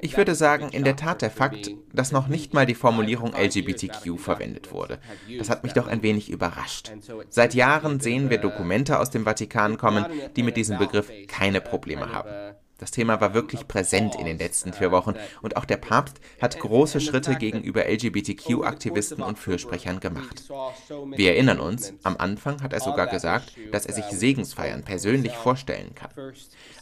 Ich 0.00 0.16
würde 0.16 0.34
sagen, 0.34 0.70
in 0.70 0.84
der 0.84 0.96
Tat 0.96 1.22
der 1.22 1.30
Fakt, 1.30 1.70
dass 1.92 2.12
noch 2.12 2.28
nicht 2.28 2.54
mal 2.54 2.66
die 2.66 2.74
Formulierung 2.74 3.34
LGBTQ 3.34 4.18
verwendet 4.18 4.72
wurde. 4.72 4.98
Das 5.38 5.50
hat 5.50 5.62
mich 5.62 5.72
doch 5.72 5.86
ein 5.86 6.02
wenig 6.02 6.30
überrascht. 6.30 6.92
Seit 7.28 7.54
Jahren 7.54 8.00
sehen 8.00 8.30
wir 8.30 8.38
Dokumente 8.38 8.98
aus 8.98 9.10
dem 9.10 9.24
Vatikan 9.24 9.76
kommen, 9.76 10.06
die 10.36 10.42
mit 10.42 10.56
diesem 10.56 10.78
Begriff 10.78 11.10
keine 11.28 11.60
Probleme 11.60 12.12
haben. 12.12 12.54
Das 12.78 12.90
Thema 12.90 13.20
war 13.20 13.34
wirklich 13.34 13.68
präsent 13.68 14.16
in 14.16 14.26
den 14.26 14.38
letzten 14.38 14.72
vier 14.72 14.90
Wochen 14.90 15.14
und 15.42 15.56
auch 15.56 15.64
der 15.64 15.76
Papst 15.76 16.20
hat 16.40 16.58
große 16.58 17.00
Schritte 17.00 17.36
gegenüber 17.36 17.84
LGBTQ-Aktivisten 17.88 19.22
und 19.22 19.38
Fürsprechern 19.38 20.00
gemacht. 20.00 20.50
Wir 21.14 21.34
erinnern 21.34 21.60
uns, 21.60 21.94
am 22.02 22.16
Anfang 22.16 22.62
hat 22.62 22.72
er 22.72 22.80
sogar 22.80 23.06
gesagt, 23.06 23.52
dass 23.70 23.86
er 23.86 23.94
sich 23.94 24.06
Segensfeiern 24.06 24.82
persönlich 24.82 25.32
vorstellen 25.32 25.94
kann. 25.94 26.10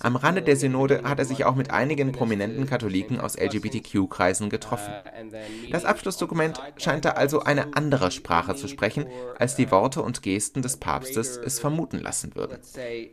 Am 0.00 0.16
Rande 0.16 0.42
der 0.42 0.56
Synode 0.56 1.02
hat 1.04 1.18
er 1.18 1.24
sich 1.26 1.44
auch 1.44 1.54
mit 1.54 1.70
einigen 1.70 2.12
prominenten 2.12 2.66
Katholiken 2.66 3.20
aus 3.20 3.36
LGBTQ-Kreisen 3.36 4.48
getroffen. 4.48 4.92
Das 5.70 5.84
Abschlussdokument 5.84 6.60
scheint 6.78 7.04
da 7.04 7.10
also 7.10 7.40
eine 7.40 7.76
andere 7.76 8.10
Sprache 8.10 8.54
zu 8.54 8.66
sprechen, 8.66 9.06
als 9.38 9.56
die 9.56 9.70
Worte 9.70 10.02
und 10.02 10.22
Gesten 10.22 10.62
des 10.62 10.78
Papstes 10.78 11.36
es 11.36 11.58
vermuten 11.60 11.98
lassen 11.98 12.34
würden. 12.34 12.58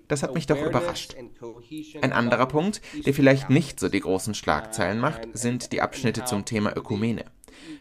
Das 0.07 0.23
hat 0.23 0.33
mich 0.33 0.47
doch 0.47 0.61
überrascht. 0.61 1.15
Ein 2.01 2.13
anderer 2.13 2.45
Punkt, 2.45 2.68
der 3.05 3.13
vielleicht 3.13 3.49
nicht 3.49 3.79
so 3.79 3.89
die 3.89 3.99
großen 3.99 4.33
Schlagzeilen 4.33 4.99
macht, 4.99 5.21
sind 5.33 5.71
die 5.71 5.81
Abschnitte 5.81 6.25
zum 6.25 6.45
Thema 6.45 6.75
Ökumene. 6.75 7.25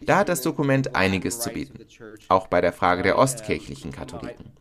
Da 0.01 0.17
hat 0.17 0.29
das 0.29 0.41
Dokument 0.41 0.95
einiges 0.95 1.39
zu 1.39 1.49
bieten, 1.49 1.85
auch 2.27 2.47
bei 2.47 2.61
der 2.61 2.73
Frage 2.73 3.03
der 3.03 3.17
ostkirchlichen 3.17 3.91
Katholiken. 3.91 4.53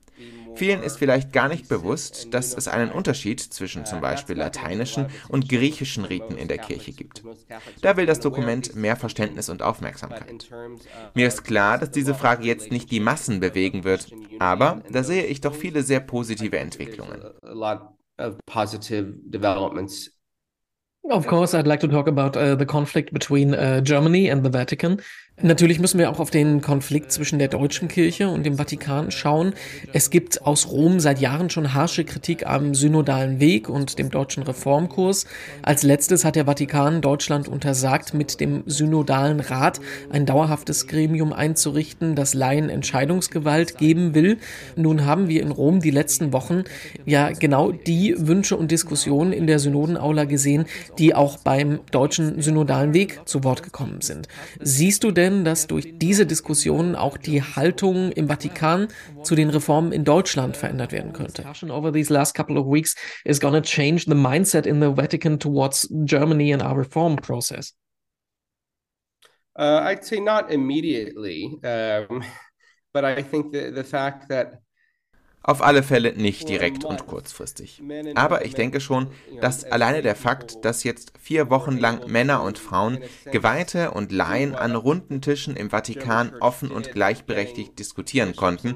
Vielen 0.54 0.82
ist 0.82 0.97
vielleicht 0.97 1.32
gar 1.32 1.47
nicht 1.49 1.68
bewusst, 1.68 2.35
dass 2.35 2.52
es 2.52 2.66
einen 2.66 2.90
Unterschied 2.90 3.40
zwischen 3.40 3.87
zum 3.87 4.00
Beispiel 4.00 4.37
lateinischen 4.37 5.06
und 5.28 5.49
griechischen 5.49 6.04
Riten 6.04 6.37
in 6.37 6.49
der 6.49 6.58
Kirche 6.58 6.92
gibt. 6.92 7.23
Da 7.80 7.97
will 7.97 8.06
das 8.06 8.18
Dokument 8.18 8.75
mehr 8.75 8.97
Verständnis 8.97 9.50
und 9.50 9.62
Aufmerksamkeit. 9.62 10.50
Mir 11.14 11.28
ist 11.28 11.44
klar, 11.44 11.78
dass 11.78 11.92
diese 11.92 12.14
Frage 12.14 12.44
jetzt 12.44 12.73
nicht 12.73 12.90
die 12.90 12.99
Massen 12.99 13.38
bewegen 13.38 13.85
wird, 13.85 14.12
aber 14.40 14.82
da 14.90 15.04
sehe 15.04 15.26
ich 15.26 15.40
doch 15.40 15.54
viele 15.54 15.85
sehr 15.85 16.00
positive 16.00 16.58
Entwicklungen. 16.58 17.23
Of 21.11 21.27
course, 21.27 21.55
I'd 21.55 21.67
like 21.67 21.81
to 21.81 21.88
talk 21.88 22.07
about 22.07 22.37
uh, 22.37 22.55
the 22.55 22.67
conflict 22.67 23.15
between 23.15 23.55
uh, 23.55 23.81
Germany 23.81 24.29
and 24.29 24.43
the 24.43 24.50
Vatican. 24.50 25.00
Natürlich 25.40 25.78
müssen 25.78 26.00
wir 26.00 26.11
auch 26.11 26.18
auf 26.18 26.30
den 26.30 26.61
Konflikt 26.62 27.12
zwischen 27.12 27.38
der 27.38 27.47
deutschen 27.47 27.87
Kirche 27.87 28.28
und 28.28 28.45
dem 28.45 28.57
Vatikan 28.57 29.12
schauen. 29.12 29.52
Es 29.92 30.11
gibt 30.11 30.42
aus 30.42 30.68
Rom 30.68 30.99
seit 30.99 31.21
Jahren 31.21 31.49
schon 31.49 31.75
harsche 31.75 32.02
Kritik 32.02 32.45
am 32.45 32.75
synodalen 32.75 33.38
Weg 33.38 33.68
und 33.68 34.00
dem 34.00 34.11
deutschen 34.11 34.42
Reformkurs. 34.42 35.26
Als 35.62 35.85
letztes 35.85 36.25
hat 36.25 36.35
der 36.35 36.47
Vatikan 36.47 37.02
Deutschland 37.02 37.47
untersagt, 37.47 38.14
mit 38.14 38.40
dem 38.40 38.64
synodalen 38.66 39.38
Rat 39.38 39.80
ein 40.11 40.26
dauerhaftes 40.26 40.88
Gremium 40.88 41.33
einzurichten, 41.33 42.16
das 42.16 42.35
Laien 42.35 42.68
Entscheidungsgewalt 42.68 43.78
geben 43.78 44.14
will. 44.14 44.38
Nun 44.75 45.07
haben 45.07 45.28
wir 45.28 45.42
in 45.42 45.52
Rom 45.52 45.80
die 45.80 45.92
letzten 45.92 46.33
Wochen 46.33 46.64
ja 47.04 47.30
genau 47.30 47.71
die 47.71 48.16
Wünsche 48.18 48.57
und 48.57 48.73
Diskussionen 48.73 49.33
in 49.33 49.47
der 49.47 49.61
Synodenaula 49.61 50.25
gesehen, 50.25 50.64
die 50.99 51.14
auch 51.14 51.38
beim 51.38 51.78
deutschen 51.92 52.42
synodalen 52.42 52.92
Weg 52.92 53.21
zu 53.25 53.45
Wort 53.45 53.62
gekommen 53.62 54.00
sind. 54.00 54.26
Siehst 54.61 55.04
du 55.04 55.12
denn, 55.12 55.27
dass 55.44 55.66
durch 55.66 55.99
diese 55.99 56.26
Diskussionen 56.26 56.94
auch 56.94 57.16
die 57.16 57.42
Haltung 57.42 58.12
im 58.12 58.28
Vatikan 58.28 58.88
zu 59.23 59.35
den 59.35 59.50
Reformen 59.50 59.92
in 59.92 60.04
Deutschland 60.04 60.56
verändert 60.56 60.92
werden 60.92 61.12
könnte? 61.12 61.44
Over 61.68 61.92
these 61.92 62.12
last 62.12 62.35
couple 62.35 62.58
of 62.58 62.66
weeks 62.66 62.94
is 63.25 63.40
going 63.40 63.54
to 63.54 63.61
change 63.61 64.04
the 64.06 64.14
mindset 64.14 64.66
in 64.66 64.80
the 64.80 64.97
Vatican 64.97 65.38
towards 65.38 65.88
Germany 66.04 66.52
and 66.52 66.62
our 66.62 66.76
reform 66.76 67.16
process. 67.16 67.75
Uh, 69.58 69.80
I'd 69.82 70.04
say 70.04 70.20
not 70.20 70.52
immediately, 70.52 71.58
um, 71.64 72.23
but 72.94 73.04
I 73.04 73.23
think 73.23 73.52
the 73.52 73.73
the 73.73 73.82
fact 73.82 74.28
that 74.28 74.61
Auf 75.49 75.62
alle 75.62 75.83
Fälle 75.83 76.12
nicht 76.12 76.47
direkt 76.50 76.85
und 76.85 77.07
kurzfristig. 77.07 77.83
Aber 78.17 78.45
ich 78.45 78.52
denke 78.52 78.83
schon, 78.83 79.07
dass 79.40 79.64
alleine 79.64 80.02
der 80.02 80.14
Fakt, 80.14 80.62
dass 80.62 80.85
jetzt 80.85 81.14
vier 81.19 81.49
Wochen 81.49 81.78
lang 81.78 82.07
Männer 82.07 82.43
und 82.43 82.59
Frauen, 82.59 82.99
Geweihte 83.33 83.93
und 83.93 84.12
Laien 84.12 84.55
an 84.55 84.76
runden 84.76 85.23
Tischen 85.23 85.57
im 85.57 85.71
Vatikan 85.71 86.35
offen 86.40 86.71
und 86.71 86.93
gleichberechtigt 86.93 87.78
diskutieren 87.78 88.37
konnten, 88.37 88.75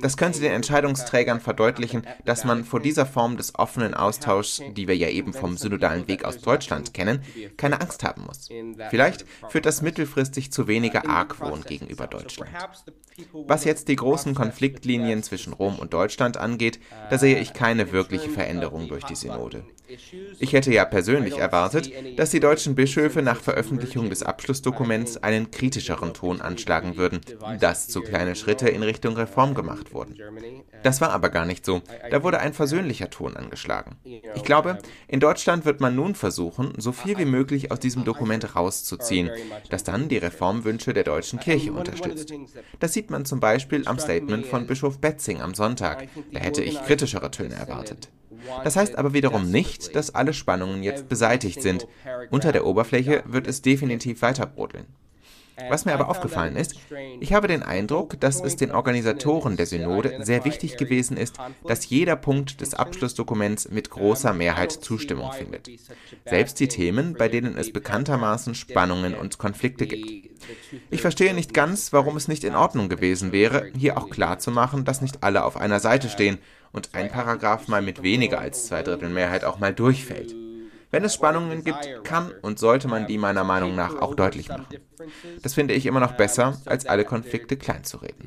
das 0.00 0.16
könnte 0.16 0.40
den 0.40 0.52
Entscheidungsträgern 0.52 1.40
verdeutlichen, 1.40 2.06
dass 2.24 2.44
man 2.44 2.64
vor 2.64 2.80
dieser 2.80 3.04
Form 3.04 3.36
des 3.36 3.54
offenen 3.58 3.92
Austauschs, 3.92 4.62
die 4.74 4.88
wir 4.88 4.96
ja 4.96 5.10
eben 5.10 5.34
vom 5.34 5.58
synodalen 5.58 6.08
Weg 6.08 6.24
aus 6.24 6.38
Deutschland 6.38 6.94
kennen, 6.94 7.22
keine 7.58 7.82
Angst 7.82 8.02
haben 8.02 8.24
muss. 8.24 8.48
Vielleicht 8.88 9.26
führt 9.50 9.66
das 9.66 9.82
mittelfristig 9.82 10.50
zu 10.50 10.68
weniger 10.68 11.06
Argwohn 11.06 11.64
gegenüber 11.64 12.06
Deutschland. 12.06 12.50
Was 13.34 13.64
jetzt 13.64 13.88
die 13.88 13.96
großen 13.96 14.34
Konfliktlinien 14.34 15.22
zwischen 15.22 15.52
Rom 15.52 15.78
und 15.78 15.92
Deutschland 15.92 16.13
Deutschland 16.14 16.36
angeht, 16.36 16.78
da 17.10 17.18
sehe 17.18 17.40
ich 17.40 17.54
keine 17.54 17.90
wirkliche 17.90 18.30
Veränderung 18.30 18.86
durch 18.86 19.02
die 19.02 19.16
Synode. 19.16 19.64
Ich 20.38 20.52
hätte 20.52 20.72
ja 20.72 20.84
persönlich 20.84 21.38
erwartet, 21.38 21.90
dass 22.16 22.30
die 22.30 22.38
deutschen 22.38 22.76
Bischöfe 22.76 23.20
nach 23.20 23.40
Veröffentlichung 23.40 24.10
des 24.10 24.22
Abschlussdokuments 24.22 25.16
einen 25.16 25.50
kritischeren 25.50 26.14
Ton 26.14 26.40
anschlagen 26.40 26.96
würden, 26.96 27.20
dass 27.58 27.88
zu 27.88 28.00
kleine 28.00 28.36
Schritte 28.36 28.68
in 28.68 28.84
Richtung 28.84 29.16
Reform 29.16 29.54
gemacht 29.54 29.92
wurden. 29.92 30.16
Das 30.84 31.00
war 31.00 31.10
aber 31.10 31.30
gar 31.30 31.46
nicht 31.46 31.64
so. 31.64 31.82
Da 32.10 32.22
wurde 32.22 32.38
ein 32.38 32.52
versöhnlicher 32.52 33.10
Ton 33.10 33.36
angeschlagen. 33.36 33.96
Ich 34.34 34.44
glaube, 34.44 34.78
in 35.08 35.18
Deutschland 35.18 35.64
wird 35.64 35.80
man 35.80 35.96
nun 35.96 36.14
versuchen, 36.14 36.74
so 36.76 36.92
viel 36.92 37.18
wie 37.18 37.24
möglich 37.24 37.72
aus 37.72 37.80
diesem 37.80 38.04
Dokument 38.04 38.54
rauszuziehen, 38.54 39.30
das 39.70 39.82
dann 39.82 40.08
die 40.08 40.18
Reformwünsche 40.18 40.92
der 40.92 41.04
deutschen 41.04 41.40
Kirche 41.40 41.72
unterstützt. 41.72 42.32
Das 42.80 42.92
sieht 42.92 43.10
man 43.10 43.24
zum 43.24 43.40
Beispiel 43.40 43.88
am 43.88 43.98
Statement 43.98 44.46
von 44.46 44.66
Bischof 44.66 45.00
Betzing 45.00 45.40
am 45.40 45.54
Sonntag. 45.54 46.06
Da 46.32 46.40
hätte 46.40 46.62
ich 46.62 46.82
kritischere 46.82 47.30
Töne 47.30 47.54
erwartet. 47.54 48.10
Das 48.62 48.76
heißt 48.76 48.98
aber 48.98 49.14
wiederum 49.14 49.50
nicht, 49.50 49.96
dass 49.96 50.14
alle 50.14 50.34
Spannungen 50.34 50.82
jetzt 50.82 51.08
beseitigt 51.08 51.62
sind. 51.62 51.86
Unter 52.30 52.52
der 52.52 52.66
Oberfläche 52.66 53.22
wird 53.26 53.46
es 53.46 53.62
definitiv 53.62 54.20
weiter 54.20 54.44
brodeln. 54.46 54.86
Was 55.68 55.84
mir 55.84 55.94
aber 55.94 56.08
aufgefallen 56.08 56.56
ist, 56.56 56.74
ich 57.20 57.32
habe 57.32 57.48
den 57.48 57.62
Eindruck, 57.62 58.18
dass 58.20 58.40
es 58.40 58.56
den 58.56 58.72
Organisatoren 58.72 59.56
der 59.56 59.66
Synode 59.66 60.18
sehr 60.22 60.44
wichtig 60.44 60.76
gewesen 60.76 61.16
ist, 61.16 61.36
dass 61.66 61.88
jeder 61.88 62.16
Punkt 62.16 62.60
des 62.60 62.74
Abschlussdokuments 62.74 63.70
mit 63.70 63.90
großer 63.90 64.32
Mehrheit 64.32 64.72
Zustimmung 64.72 65.32
findet. 65.32 65.68
Selbst 66.24 66.58
die 66.58 66.68
Themen, 66.68 67.14
bei 67.14 67.28
denen 67.28 67.56
es 67.56 67.72
bekanntermaßen 67.72 68.54
Spannungen 68.54 69.14
und 69.14 69.38
Konflikte 69.38 69.86
gibt. 69.86 70.30
Ich 70.90 71.00
verstehe 71.00 71.34
nicht 71.34 71.54
ganz, 71.54 71.92
warum 71.92 72.16
es 72.16 72.28
nicht 72.28 72.44
in 72.44 72.54
Ordnung 72.54 72.88
gewesen 72.88 73.32
wäre, 73.32 73.70
hier 73.78 73.96
auch 73.96 74.10
klarzumachen, 74.10 74.84
dass 74.84 75.02
nicht 75.02 75.22
alle 75.22 75.44
auf 75.44 75.56
einer 75.56 75.80
Seite 75.80 76.08
stehen 76.08 76.38
und 76.72 76.94
ein 76.94 77.10
Paragraph 77.10 77.68
mal 77.68 77.82
mit 77.82 78.02
weniger 78.02 78.40
als 78.40 78.66
zwei 78.66 78.82
Drittel 78.82 79.08
Mehrheit 79.08 79.44
auch 79.44 79.58
mal 79.58 79.72
durchfällt. 79.72 80.34
Wenn 80.94 81.04
es 81.04 81.14
Spannungen 81.14 81.64
gibt, 81.64 82.04
kann 82.04 82.30
und 82.42 82.60
sollte 82.60 82.86
man 82.86 83.08
die 83.08 83.18
meiner 83.18 83.42
Meinung 83.42 83.74
nach 83.74 83.96
auch 83.96 84.14
deutlich 84.14 84.48
machen. 84.48 84.66
Das 85.42 85.54
finde 85.54 85.74
ich 85.74 85.86
immer 85.86 85.98
noch 85.98 86.12
besser, 86.12 86.56
als 86.66 86.86
alle 86.86 87.04
Konflikte 87.04 87.56
kleinzureden. 87.56 88.24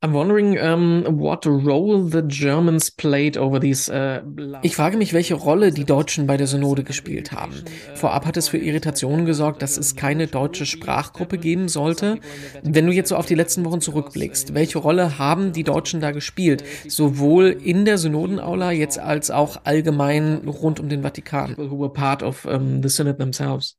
I'm 0.00 0.12
wondering 0.12 0.56
um, 0.60 1.04
what 1.18 1.44
role 1.44 2.04
the 2.04 2.22
Germans 2.22 2.88
played 2.88 3.36
over 3.36 3.58
these. 3.58 3.88
Uh, 3.88 4.22
ich 4.62 4.76
frage 4.76 4.96
mich, 4.96 5.12
welche 5.12 5.34
Rolle 5.34 5.72
die 5.72 5.84
Deutschen 5.84 6.28
bei 6.28 6.36
der 6.36 6.46
Synode 6.46 6.84
gespielt 6.84 7.32
haben. 7.32 7.64
Vorab 7.96 8.24
hat 8.24 8.36
es 8.36 8.46
für 8.46 8.58
Irritationen 8.58 9.26
gesorgt, 9.26 9.60
dass 9.60 9.76
es 9.76 9.96
keine 9.96 10.28
deutsche 10.28 10.66
Sprachgruppe 10.66 11.36
geben 11.36 11.66
sollte. 11.66 12.20
Wenn 12.62 12.86
du 12.86 12.92
jetzt 12.92 13.08
so 13.08 13.16
auf 13.16 13.26
die 13.26 13.34
letzten 13.34 13.64
Wochen 13.64 13.80
zurückblickst, 13.80 14.54
welche 14.54 14.78
Rolle 14.78 15.18
haben 15.18 15.52
die 15.52 15.64
Deutschen 15.64 16.00
da 16.00 16.12
gespielt, 16.12 16.62
sowohl 16.86 17.56
in 17.60 17.84
der 17.84 17.98
Synodenaula 17.98 18.70
jetzt 18.70 19.00
als 19.00 19.32
auch 19.32 19.62
allgemein 19.64 20.46
rund 20.46 20.78
um 20.78 20.88
den 20.88 21.02
Vatikan, 21.02 21.56
who 21.56 21.76
were 21.76 21.92
part 21.92 22.22
of 22.22 22.44
um, 22.44 22.84
the 22.84 22.88
synod 22.88 23.18
themselves? 23.18 23.76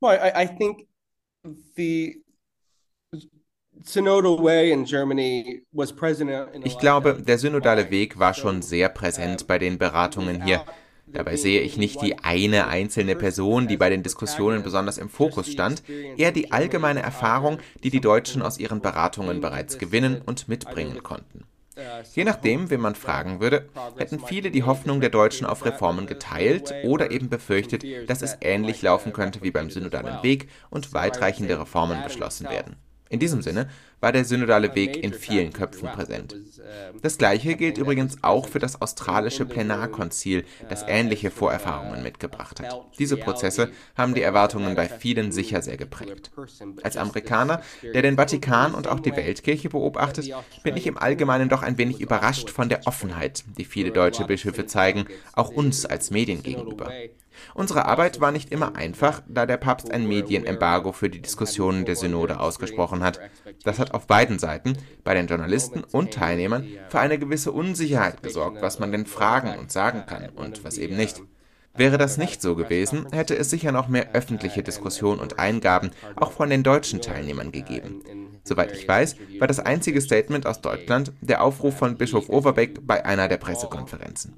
Well, 0.00 0.18
I, 0.18 0.44
I 0.44 0.46
think 0.48 0.88
the 1.76 2.24
ich 6.64 6.78
glaube, 6.78 7.22
der 7.22 7.38
synodale 7.38 7.90
Weg 7.90 8.18
war 8.18 8.34
schon 8.34 8.62
sehr 8.62 8.88
präsent 8.88 9.46
bei 9.46 9.58
den 9.58 9.78
Beratungen 9.78 10.42
hier. 10.44 10.64
Dabei 11.06 11.36
sehe 11.36 11.60
ich 11.60 11.76
nicht 11.76 12.00
die 12.02 12.18
eine 12.18 12.68
einzelne 12.68 13.16
Person, 13.16 13.66
die 13.68 13.76
bei 13.76 13.90
den 13.90 14.02
Diskussionen 14.02 14.62
besonders 14.62 14.98
im 14.98 15.08
Fokus 15.08 15.50
stand, 15.50 15.82
eher 16.16 16.30
die 16.30 16.52
allgemeine 16.52 17.02
Erfahrung, 17.02 17.58
die 17.82 17.90
die 17.90 18.00
Deutschen 18.00 18.42
aus 18.42 18.58
ihren 18.58 18.80
Beratungen 18.80 19.40
bereits 19.40 19.78
gewinnen 19.78 20.22
und 20.24 20.48
mitbringen 20.48 21.02
konnten. 21.02 21.44
Je 22.14 22.24
nachdem, 22.24 22.68
wen 22.70 22.80
man 22.80 22.94
fragen 22.94 23.40
würde, 23.40 23.68
hätten 23.96 24.20
viele 24.20 24.50
die 24.50 24.64
Hoffnung 24.64 25.00
der 25.00 25.10
Deutschen 25.10 25.46
auf 25.46 25.64
Reformen 25.64 26.06
geteilt 26.06 26.72
oder 26.84 27.10
eben 27.10 27.28
befürchtet, 27.28 27.84
dass 28.06 28.22
es 28.22 28.36
ähnlich 28.40 28.82
laufen 28.82 29.12
könnte 29.12 29.42
wie 29.42 29.50
beim 29.50 29.70
synodalen 29.70 30.22
Weg 30.22 30.48
und 30.68 30.92
weitreichende 30.92 31.58
Reformen 31.58 32.02
beschlossen 32.02 32.48
werden. 32.50 32.76
In 33.10 33.18
diesem 33.18 33.42
Sinne 33.42 33.68
war 34.00 34.12
der 34.12 34.24
synodale 34.24 34.74
Weg 34.76 34.96
in 34.96 35.12
vielen 35.12 35.52
Köpfen 35.52 35.88
präsent. 35.88 36.36
Das 37.02 37.18
gleiche 37.18 37.56
gilt 37.56 37.76
übrigens 37.76 38.18
auch 38.22 38.48
für 38.48 38.60
das 38.60 38.80
australische 38.80 39.44
Plenarkonzil, 39.44 40.44
das 40.68 40.84
ähnliche 40.86 41.32
Vorerfahrungen 41.32 42.04
mitgebracht 42.04 42.60
hat. 42.60 42.86
Diese 43.00 43.16
Prozesse 43.16 43.72
haben 43.96 44.14
die 44.14 44.22
Erwartungen 44.22 44.76
bei 44.76 44.88
vielen 44.88 45.32
sicher 45.32 45.60
sehr 45.60 45.76
geprägt. 45.76 46.30
Als 46.84 46.96
Amerikaner, 46.96 47.62
der 47.82 48.02
den 48.02 48.16
Vatikan 48.16 48.74
und 48.74 48.86
auch 48.86 49.00
die 49.00 49.16
Weltkirche 49.16 49.70
beobachtet, 49.70 50.32
bin 50.62 50.76
ich 50.76 50.86
im 50.86 50.96
Allgemeinen 50.96 51.48
doch 51.48 51.62
ein 51.62 51.78
wenig 51.78 52.00
überrascht 52.00 52.48
von 52.48 52.68
der 52.68 52.86
Offenheit, 52.86 53.42
die 53.58 53.64
viele 53.64 53.90
deutsche 53.90 54.24
Bischöfe 54.24 54.66
zeigen, 54.66 55.06
auch 55.32 55.50
uns 55.50 55.84
als 55.84 56.12
Medien 56.12 56.44
gegenüber. 56.44 56.92
Unsere 57.54 57.86
Arbeit 57.86 58.20
war 58.20 58.32
nicht 58.32 58.52
immer 58.52 58.76
einfach, 58.76 59.22
da 59.28 59.46
der 59.46 59.56
Papst 59.56 59.90
ein 59.90 60.06
Medienembargo 60.06 60.92
für 60.92 61.10
die 61.10 61.22
Diskussionen 61.22 61.84
der 61.84 61.96
Synode 61.96 62.40
ausgesprochen 62.40 63.02
hat. 63.02 63.20
Das 63.64 63.78
hat 63.78 63.92
auf 63.92 64.06
beiden 64.06 64.38
Seiten, 64.38 64.76
bei 65.04 65.14
den 65.14 65.26
Journalisten 65.26 65.84
und 65.84 66.12
Teilnehmern, 66.12 66.66
für 66.88 67.00
eine 67.00 67.18
gewisse 67.18 67.52
Unsicherheit 67.52 68.22
gesorgt, 68.22 68.62
was 68.62 68.78
man 68.78 68.92
denn 68.92 69.06
fragen 69.06 69.58
und 69.58 69.72
sagen 69.72 70.04
kann 70.06 70.28
und 70.30 70.64
was 70.64 70.78
eben 70.78 70.96
nicht. 70.96 71.20
Wäre 71.80 71.96
das 71.96 72.18
nicht 72.18 72.42
so 72.42 72.56
gewesen, 72.56 73.06
hätte 73.10 73.34
es 73.34 73.48
sicher 73.48 73.72
noch 73.72 73.88
mehr 73.88 74.12
öffentliche 74.12 74.62
Diskussion 74.62 75.18
und 75.18 75.38
Eingaben 75.38 75.92
auch 76.14 76.30
von 76.30 76.50
den 76.50 76.62
deutschen 76.62 77.00
Teilnehmern 77.00 77.52
gegeben. 77.52 78.02
Soweit 78.44 78.72
ich 78.72 78.86
weiß, 78.86 79.16
war 79.38 79.46
das 79.46 79.60
einzige 79.60 80.00
Statement 80.00 80.46
aus 80.46 80.60
Deutschland 80.60 81.12
der 81.20 81.42
Aufruf 81.42 81.76
von 81.76 81.96
Bischof 81.96 82.28
Overbeck 82.28 82.86
bei 82.86 83.04
einer 83.04 83.28
der 83.28 83.36
Pressekonferenzen. 83.36 84.34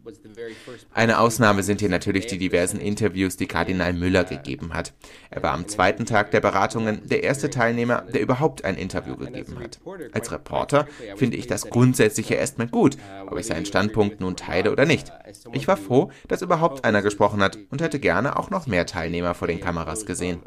Eine 0.93 1.19
Ausnahme 1.19 1.63
sind 1.63 1.81
hier 1.81 1.89
natürlich 1.89 2.27
die 2.27 2.39
diversen 2.39 2.81
Interviews, 2.81 3.37
die 3.37 3.47
Kardinal 3.47 3.93
Müller 3.93 4.25
gegeben 4.25 4.75
hat. 4.75 4.93
Er 5.31 5.43
war 5.43 5.53
am 5.53 5.69
zweiten 5.69 6.05
Tag 6.05 6.31
der 6.33 6.41
Beratungen 6.41 7.03
der 7.09 7.23
erste 7.23 7.49
Teilnehmer, 7.49 8.03
der 8.03 8.21
überhaupt 8.21 8.65
ein 8.65 8.77
Interview 8.77 9.17
gegeben 9.17 9.59
hat. 9.61 9.81
Als 10.13 10.33
Reporter 10.33 10.87
finde 11.17 11.37
ich 11.37 11.47
das 11.47 11.71
grundsätzliche 11.71 12.35
erstmal 12.35 12.69
gut, 12.69 12.97
ob 13.27 13.39
ich 13.39 13.47
seinen 13.47 13.67
Standpunkt 13.67 14.21
nun 14.21 14.37
teile 14.37 14.73
oder 14.73 14.85
nicht. 14.85 15.13
Ich 15.53 15.69
war 15.69 15.77
froh, 15.77 16.11
dass 16.29 16.43
überhaupt 16.43 16.85
einer 16.85 17.03
gesprochen 17.03 17.32
hat 17.41 17.57
und 17.71 17.81
hätte 17.81 18.01
gerne 18.01 18.37
auch 18.39 18.51
noch 18.51 18.67
mehr 18.67 18.85
Teilnehmer 18.87 19.35
vor 19.35 19.49
den 19.49 19.61
Kameras 19.61 20.05
gesehen. 20.05 20.43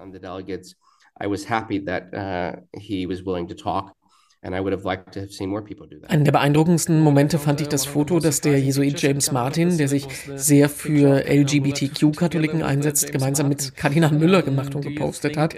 Uh. 4.46 6.08
Einen 6.08 6.24
der 6.24 6.32
beeindruckendsten 6.32 7.02
Momente 7.02 7.40
fand 7.40 7.62
ich 7.62 7.68
das 7.68 7.86
Foto, 7.86 8.20
das 8.20 8.42
der 8.42 8.60
Jesuit 8.60 9.02
James 9.02 9.32
Martin, 9.32 9.78
der 9.78 9.88
sich 9.88 10.08
sehr 10.36 10.70
für 10.70 11.26
LGBTQ-Katholiken 11.28 12.62
einsetzt, 12.62 13.12
gemeinsam 13.12 13.50
mit 13.50 13.76
Kardinal 13.76 14.12
Müller 14.12 14.44
gemacht 14.44 14.76
und 14.76 14.82
gepostet 14.82 15.38
hat. 15.38 15.56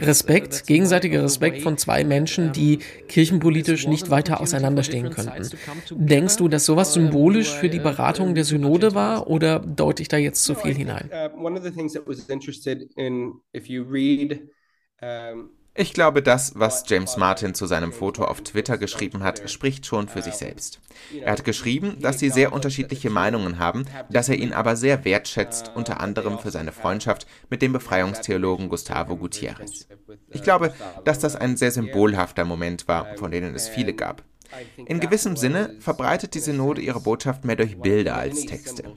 Respekt, 0.00 0.66
gegenseitiger 0.66 1.24
Respekt 1.24 1.62
von 1.62 1.78
zwei 1.78 2.04
Menschen, 2.04 2.52
die 2.52 2.78
kirchenpolitisch 3.08 3.88
nicht 3.88 4.10
weiter 4.10 4.40
auseinanderstehen 4.40 5.10
könnten. 5.10 5.50
Denkst 5.90 6.36
du, 6.36 6.48
dass 6.48 6.64
sowas 6.64 6.94
symbolisch 6.94 7.52
für 7.52 7.68
die 7.68 7.80
Beratung 7.80 8.34
der 8.34 8.44
Synode 8.44 8.94
war 8.94 9.26
oder 9.28 9.58
deute 9.58 10.02
ich 10.02 10.08
da 10.08 10.16
jetzt 10.16 10.44
zu 10.44 10.54
viel 10.54 10.74
hinein? 10.74 11.10
Ich 15.80 15.94
glaube, 15.94 16.24
das, 16.24 16.54
was 16.56 16.82
James 16.88 17.16
Martin 17.16 17.54
zu 17.54 17.66
seinem 17.66 17.92
Foto 17.92 18.24
auf 18.24 18.40
Twitter 18.40 18.78
geschrieben 18.78 19.22
hat, 19.22 19.48
spricht 19.48 19.86
schon 19.86 20.08
für 20.08 20.22
sich 20.22 20.34
selbst. 20.34 20.80
Er 21.22 21.30
hat 21.30 21.44
geschrieben, 21.44 21.98
dass 22.00 22.18
sie 22.18 22.30
sehr 22.30 22.52
unterschiedliche 22.52 23.10
Meinungen 23.10 23.60
haben, 23.60 23.84
dass 24.10 24.28
er 24.28 24.34
ihn 24.34 24.52
aber 24.52 24.74
sehr 24.74 25.04
wertschätzt, 25.04 25.70
unter 25.76 26.00
anderem 26.00 26.40
für 26.40 26.50
seine 26.50 26.72
Freundschaft 26.72 27.28
mit 27.48 27.62
dem 27.62 27.72
Befreiungstheologen 27.72 28.68
Gustavo 28.68 29.16
Gutierrez. 29.16 29.86
Ich 30.30 30.42
glaube, 30.42 30.74
dass 31.04 31.20
das 31.20 31.36
ein 31.36 31.56
sehr 31.56 31.70
symbolhafter 31.70 32.44
Moment 32.44 32.88
war, 32.88 33.14
von 33.16 33.30
denen 33.30 33.54
es 33.54 33.68
viele 33.68 33.94
gab. 33.94 34.24
In 34.76 35.00
gewissem 35.00 35.36
Sinne 35.36 35.76
verbreitet 35.80 36.34
die 36.34 36.40
Synode 36.40 36.80
ihre 36.80 37.00
Botschaft 37.00 37.44
mehr 37.44 37.56
durch 37.56 37.78
Bilder 37.78 38.16
als 38.16 38.46
Texte. 38.46 38.94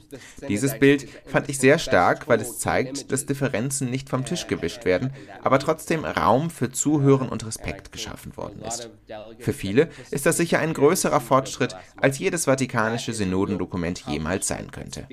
Dieses 0.48 0.78
Bild 0.80 1.08
fand 1.26 1.50
ich 1.50 1.60
sehr 1.60 1.78
stark, 1.80 2.28
weil 2.28 2.40
es 2.40 2.60
zeigt, 2.60 3.12
dass 3.12 3.26
Differenzen 3.26 3.90
nicht 3.90 4.10
vom 4.10 4.26
Tisch 4.26 4.48
gewischt 4.48 4.86
werden, 4.86 5.14
aber 5.42 5.60
trotzdem 5.60 6.06
Raum 6.06 6.50
für 6.50 6.72
Zuhören 6.72 7.30
und 7.30 7.46
Respekt 7.46 7.92
geschaffen 7.92 8.36
worden 8.38 8.62
ist. 8.62 8.90
Für 9.40 9.54
viele 9.54 9.90
ist 10.10 10.26
das 10.26 10.38
sicher 10.38 10.60
ein 10.60 10.74
größerer 10.74 11.22
Fortschritt, 11.22 11.76
als 11.98 12.20
jedes 12.20 12.46
vatikanische 12.46 13.14
Synodendokument 13.14 14.04
jemals 14.08 14.48
sein 14.48 14.72
könnte. 14.72 15.08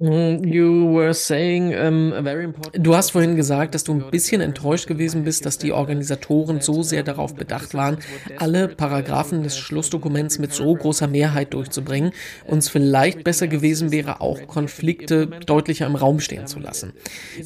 Mm, 0.00 0.42
du 2.72 2.94
hast 2.94 3.10
vorhin 3.10 3.34
gesagt, 3.34 3.74
dass 3.74 3.82
du 3.82 3.94
ein 3.94 4.10
bisschen 4.12 4.40
enttäuscht 4.40 4.86
gewesen 4.86 5.24
bist, 5.24 5.44
dass 5.44 5.58
die 5.58 5.72
Organisatoren 5.72 6.60
so 6.60 6.84
sehr 6.84 7.02
darauf 7.02 7.34
bedacht 7.34 7.74
waren, 7.74 7.98
alle 8.36 8.68
Paragraphen 8.68 9.42
des 9.42 9.58
Schlussdokuments 9.58 10.38
mit 10.38 10.52
so 10.52 10.72
großer 10.72 11.08
Mehrheit 11.08 11.52
durchzubringen 11.52 12.12
und 12.46 12.58
es 12.58 12.68
vielleicht 12.68 13.24
besser 13.24 13.48
gewesen 13.48 13.90
wäre, 13.90 14.20
auch 14.20 14.46
Konflikte 14.46 15.26
deutlicher 15.26 15.86
im 15.86 15.96
Raum 15.96 16.20
stehen 16.20 16.46
zu 16.46 16.60
lassen. 16.60 16.92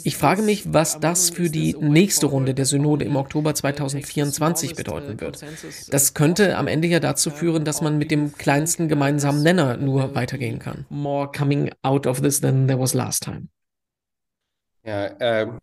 Ich 0.05 0.19
frage 0.19 0.43
mich, 0.43 0.75
was 0.75 1.01
das 1.01 1.31
für 1.31 1.49
die 1.49 1.75
nächste 1.81 2.27
Runde 2.27 2.53
der 2.53 2.67
Synode 2.67 3.07
im 3.07 3.17
Oktober 3.17 3.55
2024 3.55 4.75
bedeuten 4.75 5.19
wird. 5.23 5.41
Das 5.89 6.13
könnte 6.13 6.59
am 6.59 6.67
Ende 6.67 6.89
ja 6.89 7.01
dazu 7.01 7.31
führen, 7.31 7.65
dass 7.65 7.81
man 7.81 7.97
mit 7.97 8.11
dem 8.11 8.35
kleinsten 8.35 8.89
gemeinsamen 8.89 9.43
Nenner 9.43 9.79
nur 9.79 10.15
weitergehen 10.15 10.59
kann. 10.59 10.85
More 10.91 11.31
coming 11.35 11.71
out 11.81 12.07
of 12.07 12.21
this 12.21 12.42
than 12.43 12.67
there 12.67 12.77
was 12.77 12.95
last 12.95 13.23
time. 13.23 13.49
Yeah, 14.85 15.15
um, 15.21 15.61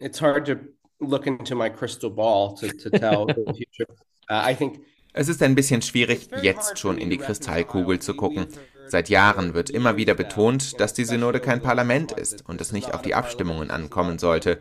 it's 0.00 0.18
hard 0.18 0.46
to 0.46 0.58
look 1.00 1.26
into 1.26 1.54
my 1.54 1.68
crystal 1.68 2.10
ball 2.10 2.56
to, 2.56 2.68
to 2.68 2.90
tell 2.90 3.26
the 3.26 3.44
future. 3.56 3.86
Uh, 4.28 4.42
I 4.50 4.54
think 4.54 4.80
es 5.14 5.28
ist 5.28 5.42
ein 5.42 5.54
bisschen 5.54 5.82
schwierig, 5.82 6.28
jetzt 6.42 6.78
schon 6.78 6.98
in 6.98 7.10
die 7.10 7.16
Kristallkugel 7.16 7.98
zu 7.98 8.14
gucken. 8.14 8.46
Seit 8.86 9.08
Jahren 9.08 9.52
wird 9.52 9.68
immer 9.68 9.96
wieder 9.96 10.14
betont, 10.14 10.80
dass 10.80 10.94
die 10.94 11.04
Synode 11.04 11.40
kein 11.40 11.60
Parlament 11.60 12.12
ist 12.12 12.48
und 12.48 12.60
es 12.60 12.72
nicht 12.72 12.94
auf 12.94 13.02
die 13.02 13.14
Abstimmungen 13.14 13.70
ankommen 13.70 14.18
sollte. 14.18 14.60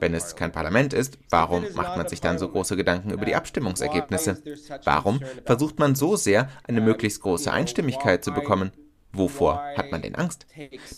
Wenn 0.00 0.14
es 0.14 0.34
kein 0.34 0.50
Parlament 0.50 0.94
ist, 0.94 1.18
warum 1.30 1.64
macht 1.74 1.96
man 1.96 2.08
sich 2.08 2.20
dann 2.20 2.38
so 2.38 2.48
große 2.48 2.76
Gedanken 2.76 3.10
über 3.10 3.24
die 3.24 3.34
Abstimmungsergebnisse? 3.34 4.42
Warum 4.84 5.20
versucht 5.44 5.78
man 5.78 5.94
so 5.94 6.16
sehr, 6.16 6.48
eine 6.66 6.80
möglichst 6.80 7.20
große 7.20 7.52
Einstimmigkeit 7.52 8.24
zu 8.24 8.32
bekommen? 8.32 8.72
Wovor 9.12 9.62
hat 9.76 9.90
man 9.90 10.02
denn 10.02 10.14
Angst? 10.14 10.46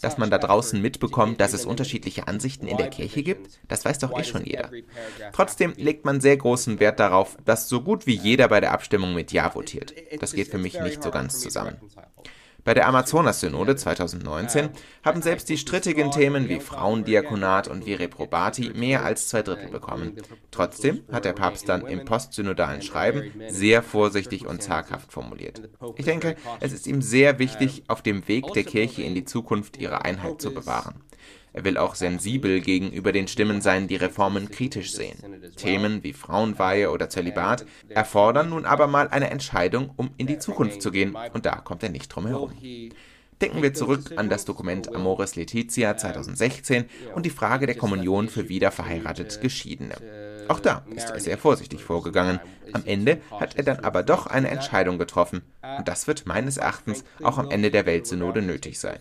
Dass 0.02 0.18
man 0.18 0.30
da 0.30 0.38
draußen 0.38 0.80
mitbekommt, 0.80 1.40
dass 1.40 1.52
es 1.52 1.64
unterschiedliche 1.64 2.26
Ansichten 2.26 2.66
in 2.66 2.76
der 2.76 2.90
Kirche 2.90 3.22
gibt? 3.22 3.60
Das 3.68 3.84
weiß 3.84 3.98
doch 4.00 4.18
eh 4.18 4.24
schon 4.24 4.44
jeder. 4.44 4.70
Trotzdem 5.32 5.74
legt 5.76 6.04
man 6.04 6.20
sehr 6.20 6.36
großen 6.36 6.80
Wert 6.80 6.98
darauf, 6.98 7.36
dass 7.44 7.68
so 7.68 7.82
gut 7.82 8.06
wie 8.06 8.16
jeder 8.16 8.48
bei 8.48 8.60
der 8.60 8.72
Abstimmung 8.72 9.14
mit 9.14 9.32
Ja 9.32 9.54
votiert. 9.54 9.94
Das 10.20 10.32
geht 10.32 10.48
für 10.48 10.58
mich 10.58 10.80
nicht 10.80 11.02
so 11.02 11.10
ganz 11.10 11.40
zusammen. 11.40 11.76
Bei 12.64 12.74
der 12.74 12.86
Amazonas-Synode 12.88 13.76
2019 13.76 14.70
haben 15.04 15.22
selbst 15.22 15.48
die 15.48 15.58
strittigen 15.58 16.10
Themen 16.10 16.48
wie 16.48 16.60
Frauendiakonat 16.60 17.68
und 17.68 17.86
Vire 17.86 18.08
Probati 18.08 18.70
mehr 18.74 19.04
als 19.04 19.28
zwei 19.28 19.42
Drittel 19.42 19.68
bekommen. 19.68 20.16
Trotzdem 20.50 21.02
hat 21.10 21.24
der 21.24 21.32
Papst 21.32 21.68
dann 21.68 21.86
im 21.86 22.04
postsynodalen 22.04 22.82
Schreiben 22.82 23.32
sehr 23.48 23.82
vorsichtig 23.82 24.46
und 24.46 24.62
zaghaft 24.62 25.12
formuliert. 25.12 25.68
Ich 25.96 26.04
denke, 26.04 26.36
es 26.60 26.72
ist 26.72 26.86
ihm 26.86 27.02
sehr 27.02 27.38
wichtig, 27.38 27.84
auf 27.88 28.02
dem 28.02 28.26
Weg 28.28 28.52
der 28.52 28.64
Kirche 28.64 29.02
in 29.02 29.14
die 29.14 29.24
Zukunft 29.24 29.78
ihre 29.78 30.04
Einheit 30.04 30.40
zu 30.42 30.52
bewahren. 30.52 31.02
Er 31.52 31.64
will 31.64 31.76
auch 31.76 31.94
sensibel 31.94 32.60
gegenüber 32.60 33.12
den 33.12 33.28
Stimmen 33.28 33.60
sein, 33.60 33.88
die 33.88 33.96
Reformen 33.96 34.50
kritisch 34.50 34.92
sehen. 34.92 35.18
Themen 35.56 36.02
wie 36.02 36.12
Frauenweihe 36.12 36.90
oder 36.90 37.08
Zölibat 37.08 37.66
erfordern 37.88 38.50
nun 38.50 38.64
aber 38.64 38.86
mal 38.86 39.08
eine 39.08 39.30
Entscheidung, 39.30 39.90
um 39.96 40.10
in 40.16 40.26
die 40.26 40.38
Zukunft 40.38 40.82
zu 40.82 40.90
gehen, 40.90 41.16
und 41.32 41.46
da 41.46 41.56
kommt 41.56 41.82
er 41.82 41.90
nicht 41.90 42.08
drum 42.08 42.26
herum. 42.26 42.52
Denken 43.40 43.62
wir 43.62 43.72
zurück 43.72 44.12
an 44.16 44.28
das 44.28 44.44
Dokument 44.44 44.94
Amoris 44.94 45.34
Laetitia 45.34 45.96
2016 45.96 46.84
und 47.14 47.24
die 47.24 47.30
Frage 47.30 47.66
der 47.66 47.74
Kommunion 47.74 48.28
für 48.28 48.48
wiederverheiratete 48.48 49.40
Geschiedene. 49.40 49.94
Auch 50.48 50.60
da 50.60 50.84
ist 50.94 51.10
er 51.10 51.20
sehr 51.20 51.38
vorsichtig 51.38 51.82
vorgegangen. 51.82 52.40
Am 52.72 52.82
Ende 52.84 53.20
hat 53.30 53.56
er 53.56 53.64
dann 53.64 53.80
aber 53.80 54.02
doch 54.02 54.26
eine 54.26 54.48
Entscheidung 54.48 54.98
getroffen. 54.98 55.42
Und 55.78 55.88
das 55.88 56.06
wird 56.06 56.26
meines 56.26 56.56
Erachtens 56.56 57.04
auch 57.22 57.38
am 57.38 57.50
Ende 57.50 57.70
der 57.70 57.86
Weltsynode 57.86 58.42
nötig 58.42 58.78
sein. 58.78 58.98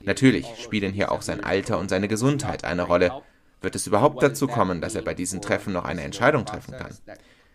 Natürlich 0.00 0.46
spielen 0.58 0.92
hier 0.92 1.12
auch 1.12 1.22
sein 1.22 1.42
Alter 1.42 1.78
und 1.78 1.90
seine 1.90 2.08
Gesundheit 2.08 2.64
eine 2.64 2.82
Rolle. 2.82 3.12
Wird 3.60 3.74
es 3.74 3.86
überhaupt 3.86 4.22
dazu 4.22 4.46
kommen, 4.46 4.80
dass 4.80 4.94
er 4.94 5.02
bei 5.02 5.14
diesen 5.14 5.42
Treffen 5.42 5.72
noch 5.72 5.84
eine 5.84 6.02
Entscheidung 6.02 6.44
treffen 6.44 6.74
kann? 6.76 6.96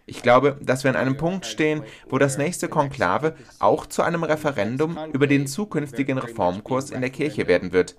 Ich 0.06 0.22
glaube, 0.22 0.58
dass 0.62 0.84
wir 0.84 0.92
an 0.92 0.98
einem 0.98 1.16
Punkt 1.16 1.46
stehen, 1.46 1.84
wo 2.10 2.18
das 2.18 2.38
nächste 2.38 2.68
Konklave 2.68 3.36
auch 3.60 3.86
zu 3.86 4.02
einem 4.02 4.24
Referendum 4.24 4.98
über 5.14 5.28
den 5.28 5.48
zukünftigen 5.48 6.18
Reformkurs 6.18 6.92
in 6.92 7.00
der 7.00 7.10
Kirche 7.10 7.48
werden 7.48 7.72
wird, 7.72 7.96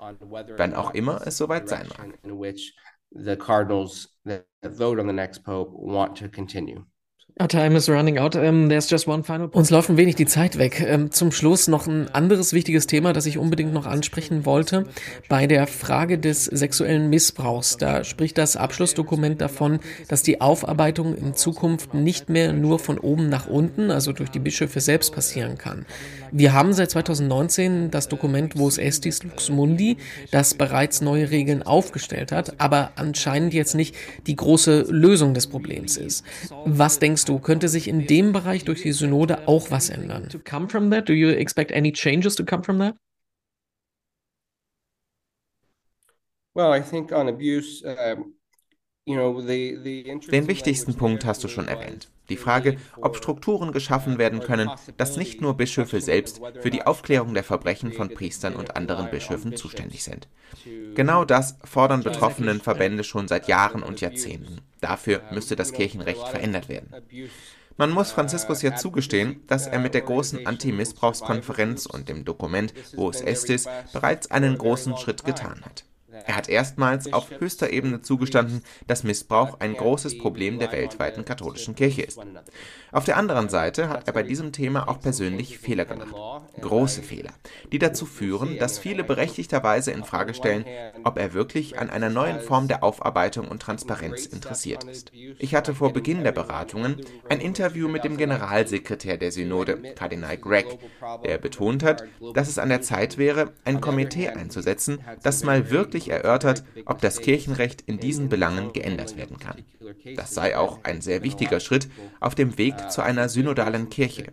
wann 0.57 0.74
auch 0.74 0.92
immer 0.92 1.27
es 1.27 1.38
soweit 1.38 1.68
sein 1.68 1.88
mag. 1.88 2.18
The 3.14 3.37
cardinals 3.37 4.09
that 4.24 4.46
vote 4.64 4.98
on 4.98 5.07
the 5.07 5.12
next 5.12 5.44
pope 5.44 5.70
want 5.72 6.16
to 6.16 6.29
continue. 6.29 6.85
Our 7.40 7.49
time 7.49 7.75
is 7.75 7.88
running 7.88 8.16
out. 8.16 8.37
Um, 8.37 8.68
there's 8.68 8.88
just 8.88 9.09
one 9.09 9.25
final 9.25 9.49
Uns 9.49 9.70
läuft 9.70 9.90
ein 9.90 9.97
wenig 9.97 10.14
die 10.14 10.25
Zeit 10.25 10.57
weg. 10.57 10.87
Um, 10.88 11.11
zum 11.11 11.33
Schluss 11.33 11.66
noch 11.66 11.88
ein 11.88 12.09
anderes 12.14 12.53
wichtiges 12.53 12.87
Thema, 12.87 13.12
das 13.12 13.27
ich 13.27 13.38
unbedingt 13.38 13.73
noch 13.73 13.87
ansprechen 13.87 14.47
wollte. 14.47 14.85
Bei 15.29 15.49
der 15.49 15.66
Frage 15.66 16.16
des 16.16 16.44
sexuellen 16.44 17.11
Missbrauchs. 17.11 17.77
Da 17.77 18.05
spricht 18.05 18.38
das 18.38 18.57
Abschlussdokument 18.57 19.40
davon, 19.40 19.81
dass 20.07 20.23
die 20.23 20.40
Aufarbeitung 20.40 21.16
in 21.16 21.35
Zukunft 21.35 21.92
nicht 21.92 22.29
mehr 22.29 22.53
nur 22.53 22.79
von 22.79 22.99
oben 22.99 23.29
nach 23.31 23.49
unten, 23.49 23.90
also 23.90 24.12
durch 24.12 24.31
die 24.31 24.38
Bischöfe 24.38 24.79
selbst 24.79 25.12
passieren 25.12 25.59
kann. 25.59 25.87
Wir 26.31 26.53
haben 26.53 26.73
seit 26.73 26.92
2019 26.92 27.90
das 27.90 28.09
Dokument 28.09 28.55
Vos 28.55 28.79
Estis 28.79 29.25
Lux 29.25 29.51
Mundi, 29.51 29.97
das 30.31 30.55
bereits 30.55 31.01
neue 31.01 31.31
Regeln 31.31 31.64
aufgestellt 31.64 32.31
hat, 32.31 32.61
aber 32.61 32.92
anscheinend 32.94 33.55
jetzt 33.55 33.75
nicht 33.75 33.97
die 34.29 34.37
große 34.37 34.87
Lösung 34.88 35.35
des 35.35 35.49
Problems 35.49 35.97
ist. 35.97 36.25
Was 36.64 37.01
denkst 37.01 37.24
denkst 37.25 37.27
du, 37.27 37.39
könnte 37.45 37.69
sich 37.69 37.89
in 37.89 38.07
dem 38.07 38.33
Bereich 38.33 38.65
durch 38.65 38.83
die 38.83 38.93
Synode 38.93 39.49
auch 39.49 39.71
was 39.71 39.91
ändern? 39.91 40.29
To 40.29 40.39
come 40.39 40.69
from 40.69 40.91
that, 40.91 41.09
do 41.09 41.13
you 41.13 41.31
expect 41.31 41.73
any 41.73 41.93
changes 41.93 42.35
to 42.37 42.45
come 42.45 42.63
from 42.63 42.79
that? 42.79 42.97
Well, 46.55 46.73
I 46.73 46.83
think 46.83 47.13
on 47.13 47.29
abuse, 47.29 47.83
um, 47.85 48.35
den 49.07 50.49
wichtigsten 50.49 50.95
Punkt 50.95 51.27
hast 51.27 51.45
du 51.45 51.49
schon 51.49 51.69
erwähnt. 51.69 52.09
Die 52.31 52.38
Frage, 52.38 52.79
ob 52.97 53.19
Strukturen 53.19 53.73
geschaffen 53.73 54.17
werden 54.17 54.40
können, 54.40 54.71
dass 54.97 55.19
nicht 55.19 55.43
nur 55.43 55.59
Bischöfe 55.59 56.01
selbst 56.01 56.40
für 56.62 56.71
die 56.71 56.87
Aufklärung 56.87 57.35
der 57.35 57.45
Verbrechen 57.45 57.93
von 57.93 58.09
Priestern 58.09 58.57
und 58.57 58.77
anderen 58.77 59.11
Bischöfen 59.11 59.57
zuständig 59.57 60.05
sind. 60.05 60.27
Genau 60.95 61.27
das 61.27 61.59
fordern 61.64 62.03
betroffenen 62.03 62.62
Verbände 62.62 63.05
schon 63.05 63.29
seit 63.29 63.47
Jahren 63.47 63.83
und 63.83 64.01
Jahrzehnten. 64.01 64.62
Dafür 64.81 65.21
müsste 65.33 65.55
das 65.55 65.73
Kirchenrecht 65.73 66.27
verändert 66.27 66.71
werden. 66.71 66.95
Man 67.77 67.90
muss 67.90 68.11
Franziskus 68.11 68.62
ja 68.62 68.75
zugestehen, 68.75 69.43
dass 69.49 69.67
er 69.67 69.81
mit 69.81 69.93
der 69.93 70.03
großen 70.03 70.47
Anti-Missbrauchskonferenz 70.47 71.85
und 71.85 72.09
dem 72.09 72.25
Dokument 72.25 72.73
Vos 72.95 73.21
Estis 73.21 73.69
bereits 73.93 74.31
einen 74.31 74.57
großen 74.57 74.97
Schritt 74.97 75.25
getan 75.25 75.61
hat. 75.62 75.85
Er 76.27 76.37
hat 76.37 76.49
erstmals 76.49 77.13
auf 77.13 77.31
höchster 77.39 77.71
Ebene 77.71 78.01
zugestanden, 78.01 78.63
dass 78.87 79.05
Missbrauch 79.05 79.61
ein 79.61 79.75
großes 79.75 80.19
Problem 80.19 80.59
der 80.59 80.73
weltweiten 80.73 81.25
katholischen 81.25 81.75
Kirche 81.75 82.03
ist. 82.03 82.19
Auf 82.93 83.05
der 83.05 83.17
anderen 83.17 83.49
Seite 83.49 83.89
hat 83.89 84.07
er 84.07 84.13
bei 84.13 84.23
diesem 84.23 84.53
Thema 84.53 84.89
auch 84.89 85.01
persönlich 85.01 85.59
Fehler 85.59 85.85
gemacht. 85.85 86.15
Große 86.61 87.03
Fehler, 87.03 87.33
die 87.73 87.79
dazu 87.79 88.07
führen, 88.07 88.59
dass 88.59 88.79
viele 88.79 89.05
berechtigterweise 89.05 89.91
in 89.91 90.05
Frage 90.05 90.35
stellen, 90.35 90.65
ob 91.05 91.19
er 91.19 91.35
wirklich 91.35 91.79
an 91.79 91.91
einer 91.91 92.09
neuen 92.11 92.41
Form 92.41 92.69
der 92.69 92.83
Aufarbeitung 92.83 93.49
und 93.49 93.61
Transparenz 93.61 94.27
interessiert 94.27 94.85
ist. 94.85 95.13
Ich 95.39 95.55
hatte 95.55 95.75
vor 95.75 95.93
Beginn 95.93 96.25
der 96.25 96.33
Beratungen 96.33 97.05
ein 97.29 97.41
Interview 97.41 97.89
mit 97.89 98.05
dem 98.05 98.17
Generalsekretär 98.17 99.17
der 99.17 99.33
Synode, 99.33 99.95
Kardinal 99.95 100.39
Gregg, 100.39 100.79
der 101.25 101.39
betont 101.39 101.83
hat, 101.83 102.05
dass 102.35 102.49
es 102.49 102.59
an 102.59 102.69
der 102.69 102.81
Zeit 102.81 103.19
wäre, 103.19 103.53
ein 103.65 103.81
Komitee 103.81 104.29
einzusetzen, 104.29 105.01
das 105.23 105.45
mal 105.45 105.71
wirklich 105.71 106.13
erörtert, 106.14 106.64
ob 106.87 107.00
das 107.00 107.20
Kirchenrecht 107.20 107.83
in 107.83 107.98
diesen 107.98 108.29
Belangen 108.29 108.72
geändert 108.72 109.16
werden 109.16 109.38
kann. 109.38 109.64
Das 110.16 110.35
sei 110.35 110.57
auch 110.57 110.81
ein 110.83 111.00
sehr 111.00 111.22
wichtiger 111.22 111.61
Schritt 111.61 111.88
auf 112.20 112.35
dem 112.35 112.57
Weg 112.59 112.90
zu 112.90 113.03
einer 113.03 113.29
synodalen 113.29 113.90
Kirche. 113.90 114.33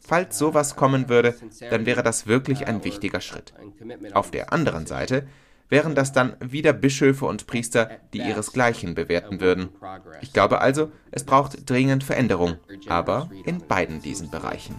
Falls 0.00 0.38
sowas 0.38 0.76
kommen 0.76 1.08
würde, 1.08 1.34
dann 1.70 1.86
wäre 1.86 2.02
das 2.02 2.26
wirklich 2.26 2.66
ein 2.66 2.84
wichtiger 2.84 3.20
Schritt. 3.20 3.52
Auf 4.14 4.30
der 4.30 4.52
anderen 4.52 4.86
Seite 4.86 5.26
wären 5.70 5.94
das 5.94 6.12
dann 6.12 6.36
wieder 6.40 6.72
Bischöfe 6.72 7.24
und 7.24 7.46
Priester, 7.46 7.90
die 8.12 8.18
ihresgleichen 8.18 8.94
bewerten 8.94 9.40
würden. 9.40 9.70
Ich 10.20 10.32
glaube 10.32 10.60
also, 10.60 10.90
es 11.10 11.24
braucht 11.24 11.70
dringend 11.70 12.04
Veränderung, 12.04 12.56
aber 12.88 13.30
in 13.46 13.66
beiden 13.66 14.02
diesen 14.02 14.30
Bereichen. 14.30 14.74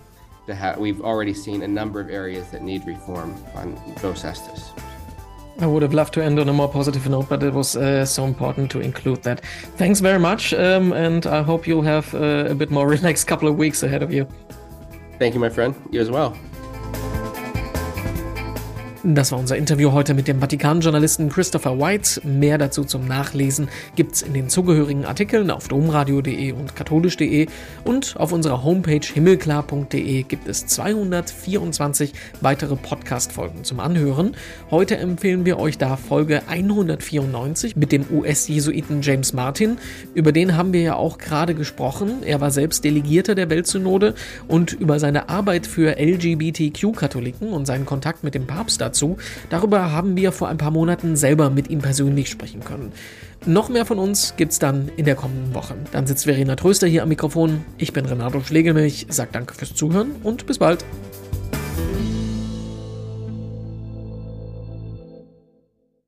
We've 0.48 1.02
already 1.02 1.34
seen 1.34 1.64
a 1.64 1.68
number 1.68 2.02
of 2.02 2.10
areas 2.10 2.50
that 2.52 2.62
need 2.62 2.86
reform 2.86 3.36
on 3.56 3.78
Vos 4.02 4.24
Estis. 4.24 4.74
I 5.60 5.68
would 5.68 5.82
have 5.84 5.94
loved 5.94 6.14
to 6.16 6.24
end 6.24 6.40
on 6.40 6.50
a 6.50 6.54
more 6.54 6.70
positive 6.70 7.08
note, 7.10 7.30
but 7.30 7.44
it 7.44 7.54
was 7.54 7.76
uh, 7.76 8.06
so 8.06 8.26
important 8.26 8.72
to 8.72 8.80
include 8.80 9.24
that. 9.24 9.46
Thanks 9.78 10.00
very 10.00 10.20
much, 10.20 10.54
um, 10.54 10.94
and 10.94 11.26
I 11.28 11.42
hope 11.44 11.68
you'll 11.68 11.84
have 11.84 12.14
uh, 12.16 12.48
a 12.50 12.56
bit 12.56 12.72
more 12.72 12.88
relaxed 12.96 13.28
couple 13.28 13.48
of 13.48 13.58
weeks 13.58 13.84
ahead 13.84 14.04
of 14.04 14.12
you. 14.14 14.28
Thank 15.20 15.34
you, 15.36 15.40
my 15.40 15.50
friend. 15.50 15.76
You 15.92 16.02
as 16.02 16.10
well. 16.10 16.36
Das 19.04 19.32
war 19.32 19.40
unser 19.40 19.58
Interview 19.58 19.94
heute 19.94 20.14
mit 20.14 20.28
dem 20.28 20.40
Vatikan-Journalisten 20.40 21.30
Christopher 21.30 21.80
White. 21.80 22.22
Mehr 22.24 22.60
dazu 22.60 22.84
zum 22.84 23.08
Nachlesen 23.08 23.68
gibt's 23.96 24.22
in 24.22 24.36
den 24.36 24.48
zugehörigen 24.48 25.06
Artikeln 25.06 25.50
auf 25.50 25.68
domradio.de 25.68 26.52
und 26.52 26.76
katholisch.de 26.76 27.48
und 27.84 28.16
auf 28.18 28.32
unserer 28.32 28.64
Homepage 28.64 29.02
himmelklar.de 29.02 30.22
gibt 30.22 30.48
es 30.48 30.68
224 30.68 32.14
weitere 32.42 32.76
Podcast-Folgen 32.76 33.64
zum 33.64 33.80
Anhören. 33.80 34.36
Heute 34.70 34.98
empfehlen 34.98 35.46
wir 35.46 35.58
euch 35.58 35.80
da 35.80 35.98
Folge 35.98 36.44
194 36.48 37.76
mit 37.76 37.92
dem 37.92 38.06
US-Jesuiten 38.12 39.02
James 39.02 39.34
Martin. 39.34 39.80
Über 40.14 40.32
den 40.32 40.56
haben 40.56 40.74
wir 40.74 40.82
ja 40.82 40.96
auch 40.96 41.18
gerade 41.18 41.56
gesprochen. 41.56 42.22
Er 42.24 42.40
war 42.40 42.52
selbst 42.52 42.84
Delegierter 42.84 43.34
der 43.34 43.50
Weltsynode 43.50 44.14
und 44.48 44.74
über 44.74 45.00
seine 45.00 45.28
Arbeit 45.28 45.66
für 45.66 45.98
LGBTQ-Katholiken 45.98 47.52
und 47.52 47.66
seinen 47.66 47.88
Kontakt 47.88 48.24
mit 48.24 48.36
dem 48.36 48.46
Papst 48.46 48.80
dazu. 48.92 49.18
Darüber 49.50 49.92
haben 49.92 50.16
wir 50.16 50.32
vor 50.32 50.50
ein 50.50 50.58
paar 50.58 50.72
Monaten 50.72 51.16
selber 51.16 51.50
mit 51.50 51.70
ihm 51.70 51.80
persönlich 51.80 52.30
sprechen 52.30 52.64
können. 52.64 52.92
Noch 53.46 53.70
mehr 53.70 53.86
von 53.86 53.98
uns 53.98 54.36
gibt's 54.38 54.60
dann 54.60 54.92
in 54.98 55.06
der 55.06 55.16
kommenden 55.16 55.56
Woche. 55.56 55.74
Dann 55.92 56.06
sitzt 56.06 56.26
Verena 56.26 56.56
Tröster 56.56 56.88
hier 56.88 57.02
am 57.02 57.10
Mikrofon. 57.10 57.66
Ich 57.78 57.92
bin 57.92 58.06
Renato 58.06 58.40
Schlegelmilch, 58.42 59.08
sag 59.10 59.32
danke 59.32 59.56
fürs 59.56 59.74
Zuhören 59.74 60.12
und 60.24 60.46
bis 60.46 60.60
bald. 60.60 60.86